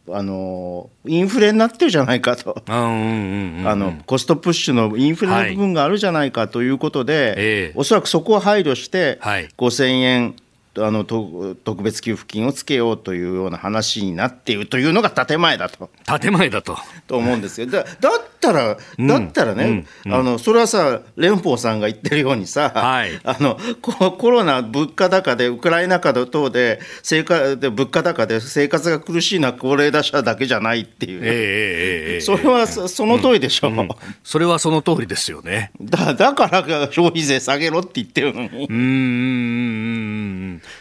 [0.07, 7.73] うあのインフレになってるじゃないかと、あのコストプッシュのインフレの部分があるじゃないかということで、はいえ。
[7.75, 10.35] ー、おそらくそこを配慮して、5000円
[10.77, 15.89] あの特別給付金をつけようというような話になっているというのが建前だと。
[16.19, 16.77] 建前だと。
[17.07, 17.67] と思うんですよ。
[17.67, 33.89] だだったら、だったらね、うんうん、あのそれはさ、連邦さんが言ってるようにさ、はい、 あのコロナ、物価高で、ウクライナ禍等で生活で物価高で生活が苦しいのは高齢者だけじゃないっていう、えー、えー、それはその通りでしょ、うん、
[34.23, 35.71] それはその通りですよね。
[35.81, 38.67] だだから消費税下げろって言ってるのに。
[38.69, 39.88] うん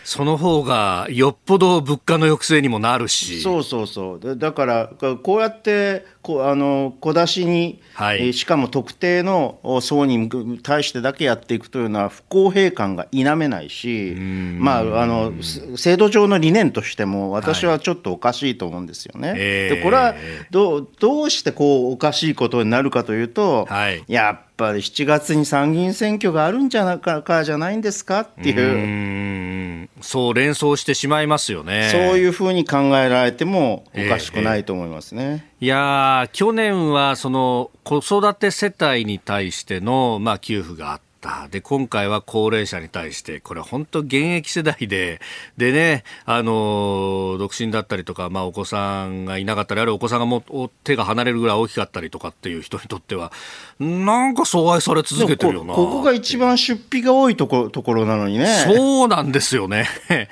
[0.04, 3.40] その方がよっぽど物価の抑制にもなるし。
[3.40, 4.36] そうそうそう。
[4.36, 4.90] だから
[5.22, 10.28] こうやってこあの小出しに、はい、しかも特定の層に
[10.62, 15.32] 対してだけやっていくというのは不公平感が否めないし、まあ、あの
[15.76, 19.28] 制度上の理念としても私はちょっとおかしいと思うんですよね。
[19.30, 20.14] はい、でこれは
[20.50, 29.88] どどうしてこうおかしいことになるかというと、はい、やっぱり7月に参議院選挙があるんじゃないかじゃないんですかっていう。
[30.00, 31.88] そう連想してしまいますよね。
[31.90, 35.46] そういうふうに考えられてもおかしくないと思いますね。
[35.60, 41.48] えー、いや去年はその子育て世帯に対しての、まあ、給付があっった。
[41.48, 45.20] で今回は高齢者に対してこれ本当現役世代で
[45.56, 50.42] でねあの独身だったりとか、まあ、お子さんがいなかったりあるいはお子さんがも
[50.84, 53.32] 手が離れるぐらい大きかったりとかっていう人にとっては
[53.78, 55.74] なんか阻害され続けてるよな。
[55.74, 58.46] ここが一番出費が多いところところなのにね。
[58.66, 59.86] そうなんですよね。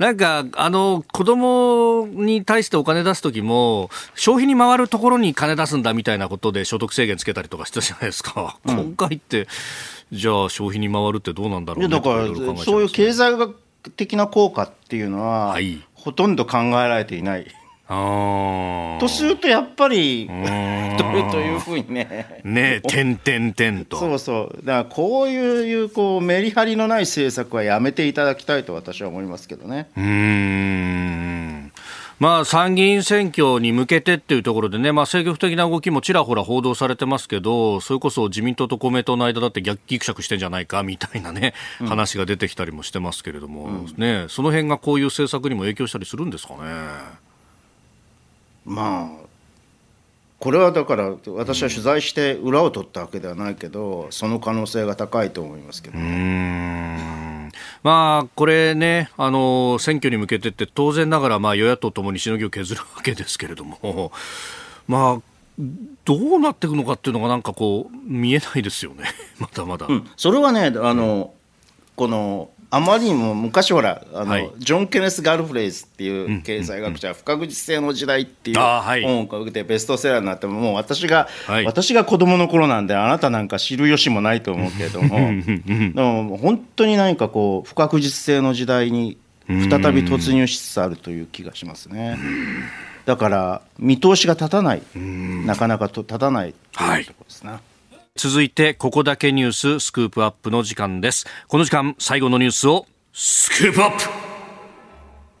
[0.00, 8.56] なんか、あの、子供に対してお金出すときも、消費に回るところに金出すんだみたいなことで所得制限つけたりとかしてたじゃないですか。
[8.64, 9.46] うん、今回って、
[10.12, 13.54] じゃあ消費に回るってどうなんだろう、ね、だからそういう経済学
[13.96, 17.46] 的な効果っていうのは、はい、ほとんど考えられていない。
[19.00, 20.32] とするとやっぱりと
[21.42, 22.40] いうふうにね。
[22.44, 23.98] ね点点点と。
[23.98, 24.64] そうそう。
[24.64, 29.88] だからこういうこうメリハリのない政策はやめていただきたいと私は思いますけどね。
[29.96, 30.04] うん。
[32.20, 46.60] まあ、参議院選挙に向けてっていうところでね、まあ、積極的な動きもちらほら報道されてますけど、それこそ自民党と公明党の間だって逆ぎくしゃくしてんじゃないかみたいなね、うん、話が出てきたりもしてますけれども、うん、ね、その辺がこういう政策にも影響したりするんですかね。
[48.66, 49.30] まあ
[50.40, 57.29] これはだから私は取材して裏を取ったわけではないけどその可能性が高いと思いますけど、ね、
[57.82, 64.12] まあ、これね、あの選挙に向けてって当然ながら、まあ、与野党ともにしのぎを削るわけですけれども、
[64.88, 65.22] まあ、
[66.04, 69.04] どうなっていくのかっていうのがなんかこう見えないですよね、
[69.38, 69.86] まだまだ。
[69.86, 71.34] うん、それはねあの
[71.96, 85.16] このあまりにも昔ほらあの、はい、ジョン・ケネス・ガルフレイズっていう経済学者、うんうん、不確実性の時代っていう本を書いてベストセラーになってももう私が、はい、私が子供の頃なんであなたなんか知る由もないと思うけれども
[85.66, 89.18] でも本当に何かこう不確実性の時代に
[89.48, 89.58] 再
[89.92, 92.16] び突入しつつあるという気がしますね。
[93.04, 94.82] だから見通しが立たない。
[94.94, 97.50] なかなかと立たないというところですね。
[97.50, 97.60] はい
[98.16, 101.26] 続いてここだけニューススクープアップの時間です。
[101.46, 104.04] この時間最後のニュースをスクープアップ。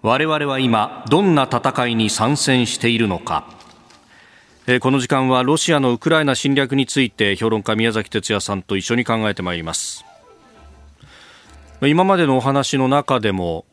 [0.02, 3.44] 我々は今どんな戦いに参戦しているのか。
[4.80, 10.04] この時間はロシアのウクライナ侵略について評論家宮崎哲也さんと一緒に考えてまいります。
[11.82, 13.64] 今までのお話の中でも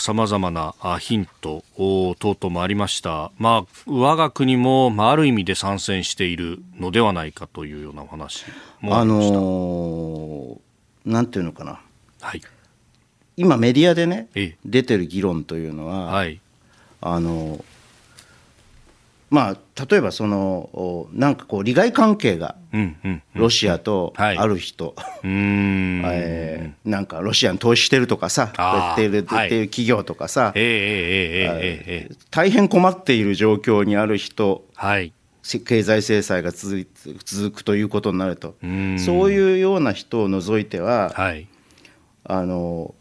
[0.00, 8.44] さまざまなヒント等々もありました、まあ、我が国も、まあ、ある意味で参戦しているのではないかというようなお話
[8.80, 11.80] もありました、あのー、なんていうのかな、
[12.20, 12.40] はい、
[13.36, 14.28] 今メディアでね
[14.64, 16.40] 出てる議論というのは、はい、
[17.00, 17.64] あの
[19.32, 22.54] まあ、例えばそのなんかこう利害関係が
[23.34, 29.62] ロシアとある人、 えなんかロシアに投資してるとかさやってるってい。
[29.64, 35.14] う企業とかさ、大変困っている状況にある人、はい、
[35.64, 36.86] 経済制裁が続
[37.24, 38.54] 続くということになると。
[38.60, 41.46] そういうような人を除いては、はい、
[42.24, 42.94] あの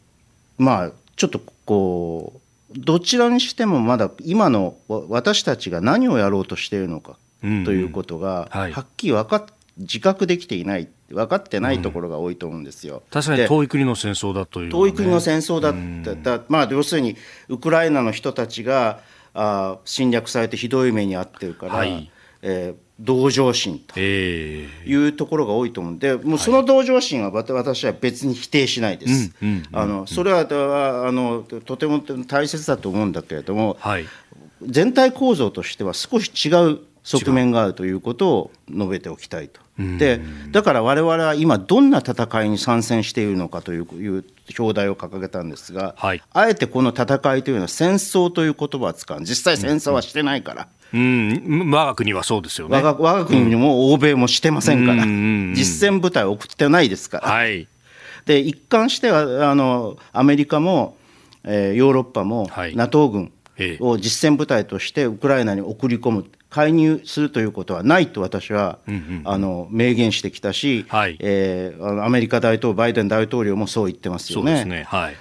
[0.58, 2.40] まあちょっとこう
[2.76, 9.46] どちらにしてもまだ今の私たちが何をやろうとしているのかということがはっきり分かっ
[9.78, 13.04] 自覚できていない分かってないところが多いと思うんですよ。
[13.10, 17.16] 確かに遠い国の戦争だという、ね、遠い国の戦争だった、まあ、要するに
[17.50, 19.00] ウクライナの人たちが
[19.34, 22.12] あ侵略されてひどい目に遭ってるから、はい、
[22.42, 29.34] えー同情心というところが多いと思うんで、もうその同情心は私は別に否定しないです。
[29.72, 30.42] あのそれは
[31.08, 34.06] あのとても大切だと思うんだけれども、はい、
[34.62, 39.62] 全体構造としては少し違う側面があるということを述べておきたいと。
[39.98, 40.22] で
[40.52, 44.26] だから我々は今どんな戦いに参戦しているのかといういう
[44.60, 50.62] 表題を掲げたんですが、はい、あえてこの戦いというのは戦争という言葉は使う実際戦争はしてないから。
[50.64, 52.76] うん、我が国はそうですよね。
[52.76, 57.30] 我が我が国も欧米もしてませんから、実戦部隊を送ってないですから。
[57.30, 57.68] はい、
[58.26, 60.98] で一貫してはあのアメリカも、
[61.44, 63.32] えー、ヨーロッパも、はい、NATO 軍
[63.80, 68.80] を実戦部隊としてウクライナに送り込む介入するということはないと私は、
[69.24, 74.66] あの明言してきたし、はい、えー、あのアメリカ大統領バイデン大統領もそう言ってますよね。
[74.66, 74.84] で、ね。
[74.84, 75.16] はい、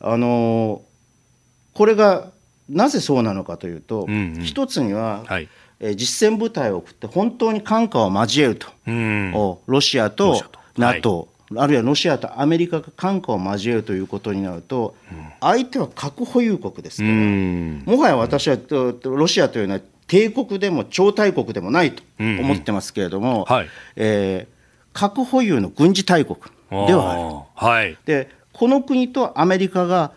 [0.00, 0.82] あの
[1.72, 2.30] これが
[2.68, 5.48] なぜそうなのかというと、うんうん、一つには、はい、
[5.80, 9.32] えー、実戦部隊を送って本当に艦下を交えると、うん、
[9.66, 10.42] ロシアと
[10.76, 18.56] NATO、はい、あるいはロシアとアメリカが艦下を交えるということになると、うん、相手は核保有国ですから、うん、もはや私は
[19.02, 24.54] ロシアというのは帝国でも超大国でもないと思ってますけれども、うんうんはい、えー、
[24.92, 26.38] 核保有の軍事大国
[26.70, 27.20] ではある。
[27.20, 27.46] と。
[27.54, 30.10] はい、でこの国とアメリカがあ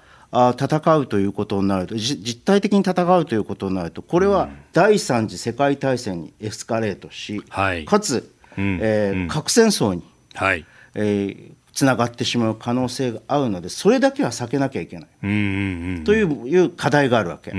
[0.57, 10.03] 戦うということになると実体的に戦うということになるとこれは第三次世界大戦にエスカレートし、はい、かつ、うん、えー、核戦争に、
[10.35, 10.65] はい。
[10.95, 17.51] えー、つながってしまう可能性があるのでそれだけは避けなきゃいけない、うんうんうん、という課題があるわけ。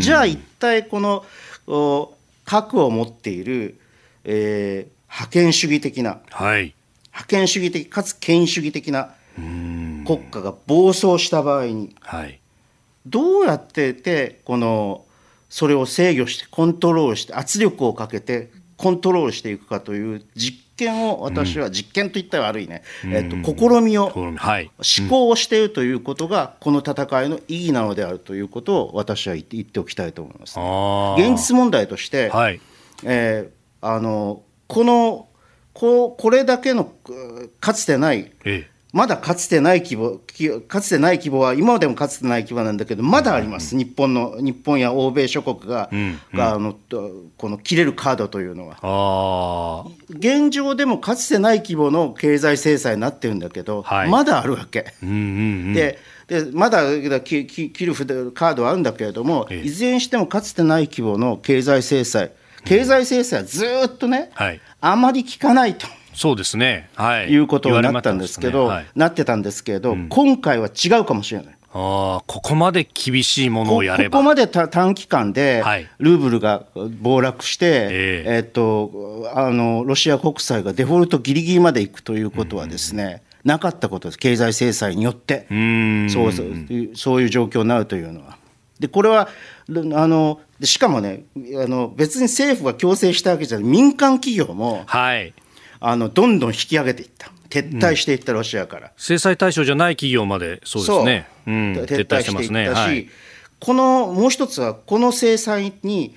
[0.00, 1.24] じゃあ一体この
[2.44, 3.80] 核を持っている、
[4.24, 6.74] えー、覇権主義的な、はい、
[7.12, 9.14] 覇権主義的かつ権威主義的な
[10.06, 12.40] 国家が暴走した場合に、はい、
[13.06, 15.04] どうやっててこの
[15.48, 30.58] それを制御してコントロールして圧力をかけてコントロールしていくかという実験を私は、実験といったら悪いね、えっと、試みを、はい、思考をしているということがこの戦いの意義なのであるということを私は言って言っておきたいと思います、
[31.20, 32.60] 現実問題として、はい、
[33.04, 35.28] えー、あのこの
[35.74, 36.90] ここれだけの
[37.60, 40.20] かつてない、ええまだかつてない規模、
[40.66, 46.74] かつてない規模は、今でもかつてない規模なんだけど、まだあります、うん、日本の、日本や欧米諸国が、うんうん、があの
[47.36, 49.86] この切れるカードというのは。
[50.10, 54.92] 現状でもかつてない規模の経済制裁になってるんだけど、はい、まだあるわけ。
[55.02, 55.18] うんうんう
[55.70, 56.82] ん、ででまだ
[57.20, 57.94] 切る
[58.32, 62.30] カードはあるんだけれども、いずれにしてもかつてない規模の経済制裁、
[62.64, 65.86] 経済制裁はずっとね、はい、あまり効かないと。
[66.20, 68.74] そうですね、はい、いうことになったんですけど、なね。
[68.74, 71.54] はい、なってたんですけど、うん、今回は違うかもしれない。
[71.72, 74.18] あここまで厳しいものをやれば。
[74.18, 75.64] ここまで短期間で
[75.98, 76.66] ルーブルが
[77.00, 78.24] 暴落して、はい、え。
[78.26, 85.46] ー、えー、っとあのロシア国債がデフォルトぎりぎりまでいくということはですね、うん、なかったことです、経済制裁によって。
[86.10, 88.36] そうそうそういう状況になるというのは。
[88.78, 89.30] でこれは
[89.94, 93.66] あのしかもねあの別に政府が強制したわけじゃない。
[93.66, 95.32] 民間企業も、はい、
[95.80, 97.30] あのどんどん引き上げていった。
[97.50, 101.50] 撤退していったロシアから、うん、制裁対象じゃない企業までそうですね、う。
[101.50, 103.08] ん、撤退していったし、はい、
[103.58, 106.14] このもう一つは、この制裁に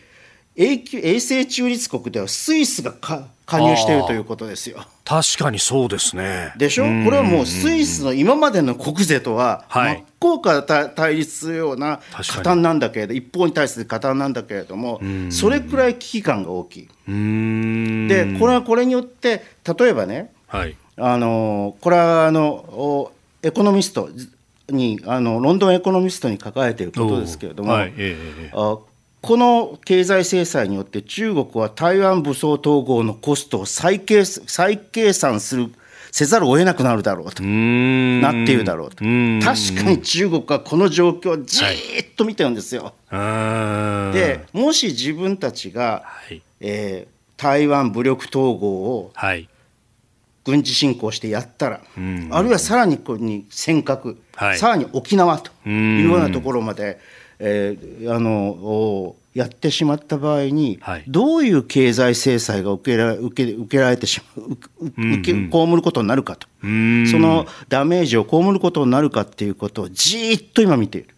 [0.55, 2.93] 永久永世中立国ではスイスが
[3.45, 4.85] 加入しているということですよ。
[5.05, 6.53] 確かにそうですね。
[6.57, 16.87] でしょ、うこれはもうスイスの今までの国税とは真っ向から対立するような加担なんだけれど、一方に対する加担なんだけれども、それくらい危機感が大きい。
[18.07, 19.43] で、これはこれによって、
[19.77, 24.09] 例えばね、はい、あのこれはあのエコノミスト
[24.69, 27.93] にあのロンドンエコノミストに書かれていることですけれども、はい。
[27.97, 28.55] ええ、
[29.23, 35.71] この経済制裁によって中国は台湾武装統合のコストを再計再計算する
[36.11, 38.97] せざるを得なくなるだろうとなっているだろうと。
[38.97, 42.95] 確かに中国はこの状況をじーっと見てるんですよ。
[43.07, 49.47] はい、でもし自分たちが、はい、えー、台湾武力統合を、はい。
[50.43, 56.99] 軍事侵攻してやったら、うん、あるいはさらにこに尖閣、はい、さらに沖縄というようなところまで、
[57.45, 71.09] えー、あのやってしまった場合に、はい、どういう経済制裁が受けら受け受けられてしまう、受け被ることになるかと、そのダメージを被ることになるかっていうことをじっと今見ている。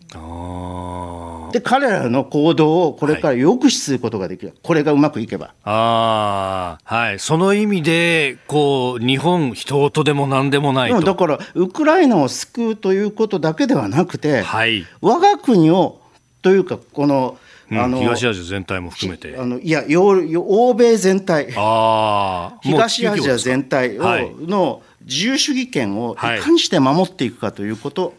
[1.51, 5.53] で彼らの行動をこれから抑止することができる、はい、これがうまくいけば。
[5.63, 11.01] あはい、その意味でこう日本、人とでもなんでもないと。
[11.01, 16.01] だから、ウクライナを救うということだけではなくて、はい、我が国を
[16.45, 17.39] というか、この
[17.71, 19.35] あの東アジア全体も含めて。
[19.35, 21.51] あのいや欧米全体。
[21.57, 28.13] あ、 東アジア全体を、はい、の自由主義権をいかにして守っていくかということ。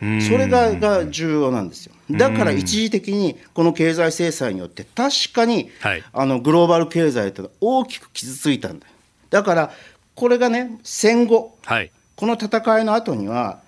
[0.00, 1.92] それがが重要なんですよ。
[2.10, 5.70] だから一時的にこの経済制裁によって確かに、
[6.12, 8.88] あのグローバル経済というのは大きく傷ついたんだ
[9.30, 9.70] だから
[10.16, 13.60] これがね戦後、はい、この戦いの後には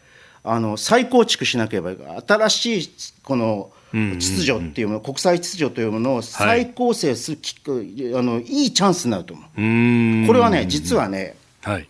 [0.43, 2.23] あの再構築しなければいけない。
[2.27, 2.91] 新しい
[3.23, 9.47] この秩序っていうもの、国際秩序というものを再構成するき、はい、あのいいチャンスになると思う。
[9.47, 11.89] うこれはね実はね、はい、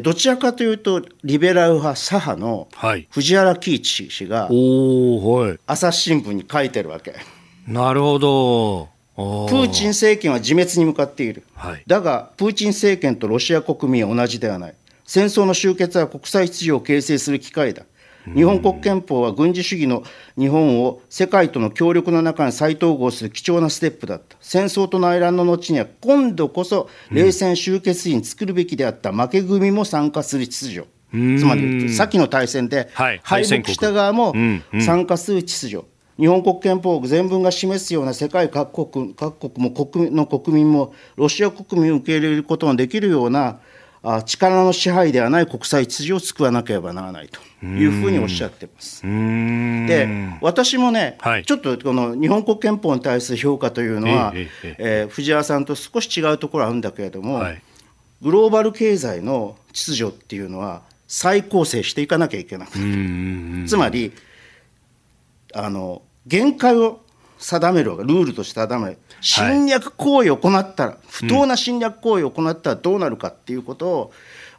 [0.00, 2.68] どちらかというとリベラル派左派の
[3.10, 4.48] 藤原喜一氏が
[5.66, 7.14] 朝日新聞に書いてるわけ。
[7.68, 8.88] なるほど。
[9.16, 14.74] プーチン政権は自滅に向かっている、はい、だがプーチン政権とロシア国民は同じではない。
[15.06, 17.84] 戦争の終結は国際秩序を形成する機会だ
[18.34, 20.02] 日本国憲法は軍事主義の
[20.36, 24.36] 日本を世界との協力の中に再統合する貴重なステップだった。
[24.40, 30.88] 戦争と内乱の後には今度こそ冷戦終結時に作るべきであった負け組も参加する秩序。
[31.38, 34.34] つまり先の大戦で敗北した側も
[34.80, 35.86] 参加する秩序。
[36.18, 43.60] 日本国憲法全文が示すような世界各国各国も国の国民もロシア国民を受け入れることができるような
[44.26, 49.02] 力の支配ではない国際秩序を作らなければならないというふうにおっしゃってます。
[49.02, 50.08] で
[50.40, 57.62] 私もね、はい、ちょっとこの日本国憲法に対する評価というのは、えええー、藤原さんと少し違うところあるんだけれども、はい、
[58.22, 62.78] グローバル経済の秩序っていうのは再構成していかなきゃいけなくて。
[63.66, 64.12] つまり
[65.52, 67.00] あの限界を
[67.38, 68.02] 定めるわけ。
[68.02, 68.98] ルールとして定める。
[69.20, 74.12] 侵略行為を行ったら、不当な侵略行為を行ったらどうなるかっていうことを、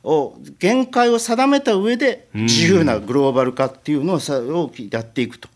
[0.03, 5.49] を限界を定めた上で自由なグローバル化っていうのをさをやっていくと。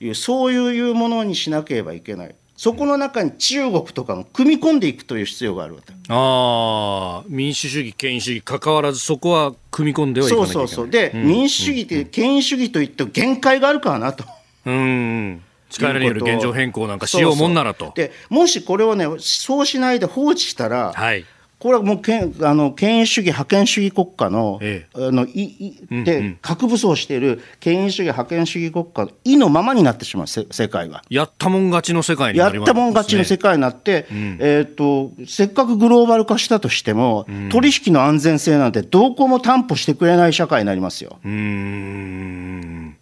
[0.00, 2.34] いうそういうものにしなければいけない。
[2.56, 5.92] そこの中に中国とかも組み込んでいくという必要があるわけ。
[6.08, 14.24] あ民主主義、権威主義、かかわらずそこは組み込んではいかないそうそうそう、で、うん、民主主義って、権威主義といって限界があるからなと。
[14.66, 17.92] うん力による現状変更なんかしようもんならと。
[17.94, 21.24] でもしこれをね、そうしないで放置したら、はい、
[21.58, 31.02] これはもうけあの権威主義、覇権主義国家の,、ええ、あのいいで、核武装している権威主義、覇権主義国家の意のままになってしまう、世界が。
[31.10, 41.18] やったもん勝ちの世界になります、ね、やったもん勝ちの世界になって、うん、えーと、せっかくグローバル化したとしても、うん、取引の安全性なんて、どこも担保してくれない社会になりますよ。
[41.24, 42.97] うん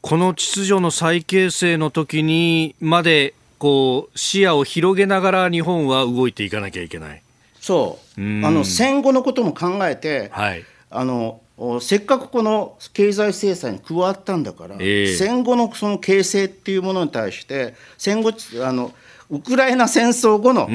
[0.00, 7.22] この秩序の再形成の時にまでこう視野を広げながら日本は動いていかなきゃいけない。
[7.60, 8.20] そう。
[8.20, 11.40] あの戦後のことも考えて、はい、あの
[11.80, 18.32] せっかくこの経済制裁に加わったんだから、えー、戦後のその形成っていうものに対して戦後
[18.64, 18.92] あの
[19.30, 20.68] ウクライナ戦争後の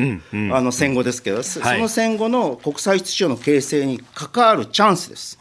[0.53, 5.37] あの戦後ですけど、はい、その戦後の国際秩序の形成に関わるチャンスです。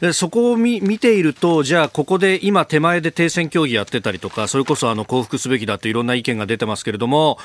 [0.00, 7.38] でそこを見見ていると、じゃあ、ここで今、手前で停戦協議やってたりとか、それこそあの降伏すべきだといろんな意見が出てますけれども、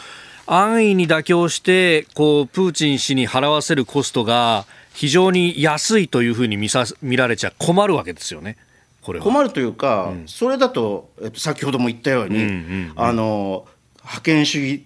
[0.47, 8.57] 安易に妥協してこうプーチン氏に払わせるコストが非常に安いというふうに見さ見られちゃ困るわけですよね。
[9.01, 13.65] 困るというか、うん、それだと、えっと、先ほども言ったように、あの
[14.03, 14.85] 覇権主義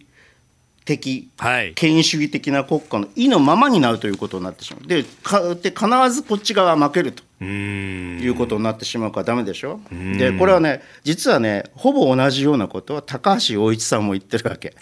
[0.88, 4.88] 的、はい、権威主義的な国家の意のままになるということになってしまう。
[4.88, 7.28] でかで必ずこっち側は負けると。
[7.39, 14.74] いうことになってしまうからだめでしょでこれはね実はねほぼ同じようなことは高橋洋一さんも言ってるわけ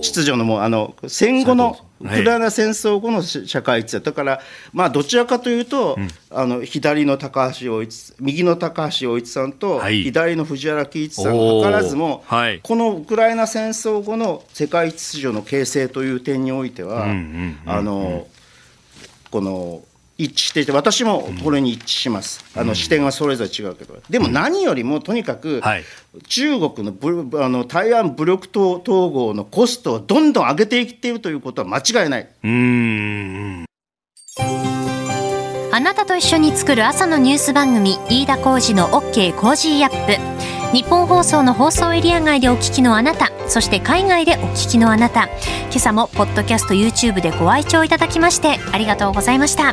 [0.00, 4.40] 秩序のもうあの戦後のウクライナ戦争後の社会秩序だから
[4.72, 17.04] まあどちらかというと、うん、あの左の高橋洋一右の高橋洋一さんと、左の藤原喜一さんが図らずも、はい、このウクライナ戦争後の世界秩序の形成という点においては、
[17.66, 18.26] あの
[19.30, 19.82] この
[20.22, 25.62] 位置していて私もこれに一致します、うん、あの視点はそれぞれ違うけど、でも何よりもとにかく、
[26.28, 32.28] 中国のブあの台湾武力統合のコストをどんどん上げていっているということは間違いない。
[32.44, 33.64] うん
[35.72, 40.76] あなたと一緒に作る朝のニュース番組飯田浩司の OK コージーアップ。
[40.76, 45.28] 日本放送の放送エリア外でお聞きのあなたそして海外でお聞きのあなた。
[45.70, 49.72] 今朝もポッドキャスト YouTube でご愛聴いただきましてありがとうございました